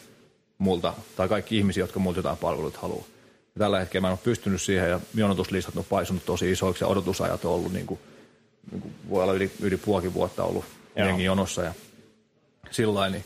[0.57, 3.05] multa, tai kaikki ihmisiä, jotka multa jotain palveluita haluaa.
[3.55, 6.87] Ja tällä hetkellä mä en ole pystynyt siihen, ja jonotuslistat on paisunut tosi isoiksi, ja
[6.87, 7.99] odotusajat on ollut, niin kuin,
[8.71, 10.65] niin kuin voi olla yli, yli puolikin vuotta ollut
[10.95, 11.07] Joo.
[11.07, 11.73] jengi jonossa, ja
[12.71, 13.23] sillä niin,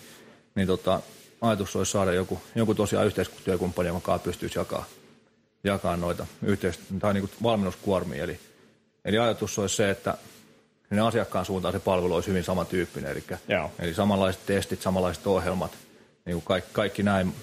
[0.55, 1.01] niin tota,
[1.41, 4.85] ajatus olisi saada joku, joku tosiaan yhteistyökumppani, joka pystyisi jakaa,
[5.63, 8.23] jakaa noita yhteis- tai niin kuin valmennuskuormia.
[8.23, 8.39] Eli,
[9.05, 10.17] eli ajatus olisi se, että
[10.89, 13.11] ne asiakkaan suuntaan se palvelu olisi hyvin samantyyppinen.
[13.11, 13.71] Eli, Joo.
[13.79, 15.71] eli samanlaiset testit, samanlaiset ohjelmat,
[16.25, 17.35] niin kuin kaikki, kaikki näin,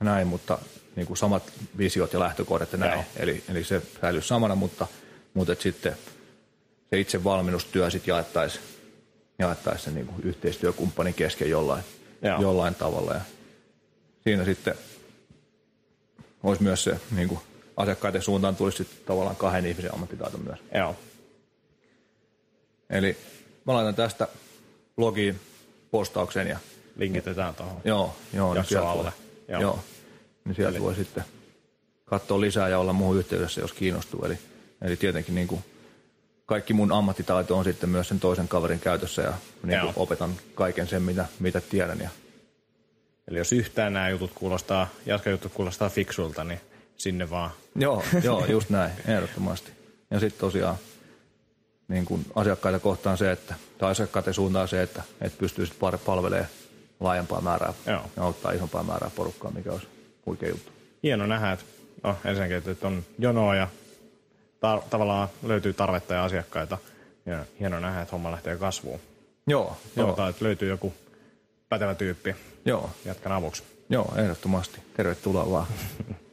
[0.00, 0.58] näin, mutta
[0.96, 2.92] niin kuin samat visiot ja lähtökohdat ja näin.
[2.92, 3.04] Joo.
[3.16, 4.86] Eli, eli se säilyy samana, mutta,
[5.34, 5.96] mutta et sitten
[6.90, 8.64] se itse valmennustyö sitten jaettaisiin
[9.38, 11.84] jaettaisi sen niin kuin yhteistyökumppanin kesken jollain,
[12.22, 12.42] Joo.
[12.42, 13.14] jollain tavalla.
[13.14, 13.20] Ja
[14.24, 14.74] siinä sitten
[16.42, 17.40] olisi myös se niin kuin
[17.76, 20.58] asiakkaiden suuntaan tulisi sitten tavallaan kahden ihmisen ammattitaito myös.
[20.74, 20.96] Joo.
[22.90, 23.16] Eli
[23.64, 24.28] mä laitan tästä
[24.96, 25.40] blogiin
[25.90, 26.58] postauksen ja
[26.96, 27.80] Linkitetään tuohon.
[27.84, 29.02] joo, joo, niin Jakso sieltä alle.
[29.02, 29.12] voi,
[29.48, 29.60] Joo.
[29.60, 29.78] joo.
[30.44, 31.24] niin sieltä Eli- voi sitten
[32.04, 34.24] katsoa lisää ja olla muuhun yhteydessä, jos kiinnostuu.
[34.24, 34.38] Eli,
[34.82, 35.64] eli tietenkin niin kuin
[36.46, 39.32] kaikki mun ammattitaito on sitten myös sen toisen kaverin käytössä ja
[39.62, 42.00] niin kuin opetan kaiken sen, mitä, mitä tiedän.
[42.00, 42.10] Ja
[43.28, 46.60] Eli jos yhtään nämä jutut kuulostaa, jatkajutut kuulostaa fiksulta, niin
[46.96, 47.50] sinne vaan.
[47.76, 49.70] Joo, joo, just näin, ehdottomasti.
[50.10, 50.76] Ja sitten tosiaan
[51.88, 56.48] niin kun asiakkaita kohtaan se, että, tai asiakkaiden suuntaan se, että, että pystyy sitten palvelemaan
[57.00, 58.02] laajempaa määrää Joo.
[58.16, 59.86] ja auttaa isompaa määrää porukkaa, mikä olisi
[60.26, 60.72] huikea juttu.
[61.02, 61.64] Hieno nähdä, että
[62.02, 63.68] no, ensinnäkin, että on jonoa ja
[64.56, 66.78] tar- tavallaan löytyy tarvetta ja asiakkaita.
[67.26, 69.00] Ja hieno nähdä, että homma lähtee kasvuun.
[69.46, 70.94] Joo, joo, Toivotaan, että löytyy joku
[71.68, 73.62] pätevä tyyppi joo, jatkan avuksi.
[73.88, 74.80] joo, ehdottomasti.
[74.96, 75.66] Tervetuloa vaan.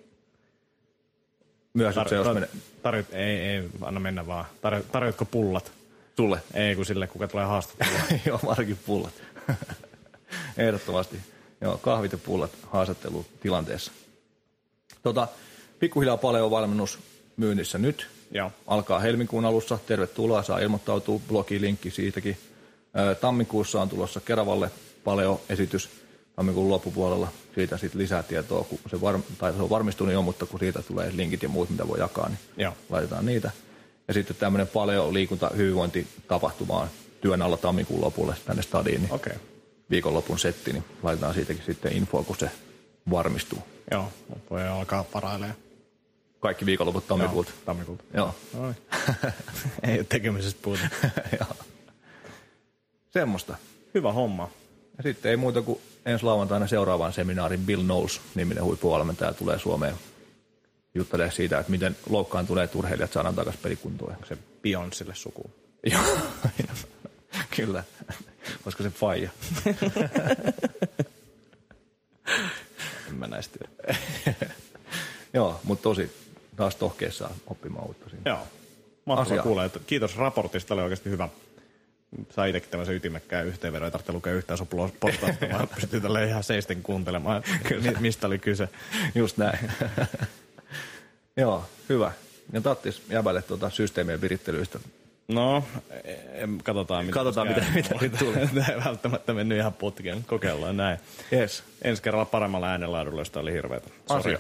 [1.76, 2.50] Myös, että se jos menee
[2.84, 4.46] tarjot, ei, ei, anna mennä vaan.
[4.62, 5.72] Tarjo, tarjotko pullat?
[6.18, 6.42] sulle.
[6.54, 8.02] Ei, kun sille, kuka tulee haastatteluun.
[8.26, 9.14] joo, varsinkin pullat.
[10.58, 11.18] Ehdottomasti.
[11.62, 13.92] Joo, kahvit ja pullat haastattelutilanteessa.
[15.04, 15.28] Tota,
[15.80, 17.00] pikkuhiljaa paljon valmennus
[17.38, 18.08] myynnissä nyt.
[18.32, 18.52] Joo.
[18.68, 19.80] Alkaa helmikuun alussa.
[19.88, 21.20] Tervetuloa, saa ilmoittautua.
[21.28, 22.38] Blogi, linkki siitäkin.
[23.22, 24.72] Tammikuussa on tulossa Keravalle
[25.04, 25.90] paljon esitys
[26.36, 27.28] tammikuun loppupuolella.
[27.56, 30.82] Siitä sitten lisää tietoa, kun se, var, tai se on varmistunut jo, mutta kun siitä
[30.82, 32.74] tulee linkit ja muut, mitä voi jakaa, niin Joo.
[32.90, 33.52] laitetaan niitä.
[34.08, 36.88] Ja sitten tämmöinen paljon liikunta hyvinvointitapahtumaan
[37.22, 39.14] työn alla tammikuun lopulle tänne stadiin, niin.
[39.14, 39.34] Okay.
[39.90, 42.52] viikonlopun setti, niin laitetaan siitäkin sitten infoa, kun se
[43.12, 43.60] varmistuu.
[43.92, 44.12] Joo,
[44.50, 45.56] voi alkaa parailemaan.
[46.40, 47.50] Kaikki viikonloput tammikuulta.
[47.50, 48.04] Joo, tammikuulta.
[48.14, 48.36] Joo.
[48.60, 48.74] Oi.
[49.84, 50.84] ei ole tekemisestä puhuta.
[51.40, 51.56] Joo.
[53.12, 53.56] Semmoista.
[53.94, 54.50] Hyvä homma.
[54.98, 59.96] Ja sitten ei muuta kuin ensi lauantaina seuraavaan seminaarin Bill Knowles niminen huippuvalmentaja tulee Suomeen
[60.96, 64.16] juttelee siitä, että miten loukkaantuneet urheilijat saadaan takaisin pelikuntoon.
[64.28, 65.52] Se Beyoncélle sukuun.
[65.92, 66.04] Joo,
[67.56, 67.84] kyllä.
[68.66, 69.30] Olisiko se faija?
[73.08, 74.00] En mä näistä tiedä.
[75.34, 76.12] Joo, mutta tosi
[76.56, 78.32] taas tohkeessa oppimaan uutta siinä.
[78.32, 78.48] Joo.
[79.06, 79.64] Mahtavaa Asia.
[79.66, 81.30] Että kiitos raportista, oli oikeasti hyvä.
[82.30, 86.44] Sai itsekin tämmöisen ytimekkään yhteenvedon, ei tarvitse lukea yhtään sopua portaista, vaan pystyy tälle ihan
[86.44, 87.44] seisten kuuntelemaan,
[87.82, 88.70] mi- mistä oli kyse.
[89.16, 89.60] Just näin.
[91.38, 92.12] Joo, hyvä.
[92.54, 94.80] Ja tattis jäbälle tuota systeemien virittelyistä.
[95.28, 95.64] No,
[96.34, 97.98] em, katsotaan, mitä Katsotaan, mitä- käy.
[98.02, 98.50] mitä tulee.
[98.56, 100.24] Tämä ei välttämättä mennyt ihan putkeen.
[100.24, 100.98] Kokeillaan näin.
[101.34, 101.64] Yes.
[101.82, 103.90] Ensi kerralla paremmalla äänenlaadulla, josta oli hirveätä.
[104.10, 104.40] Asia.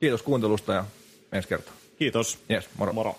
[0.00, 0.84] Kiitos kuuntelusta ja
[1.32, 1.74] ensi kertaa.
[1.98, 2.38] Kiitos.
[2.50, 2.92] Yes, moro.
[2.92, 3.18] Moro.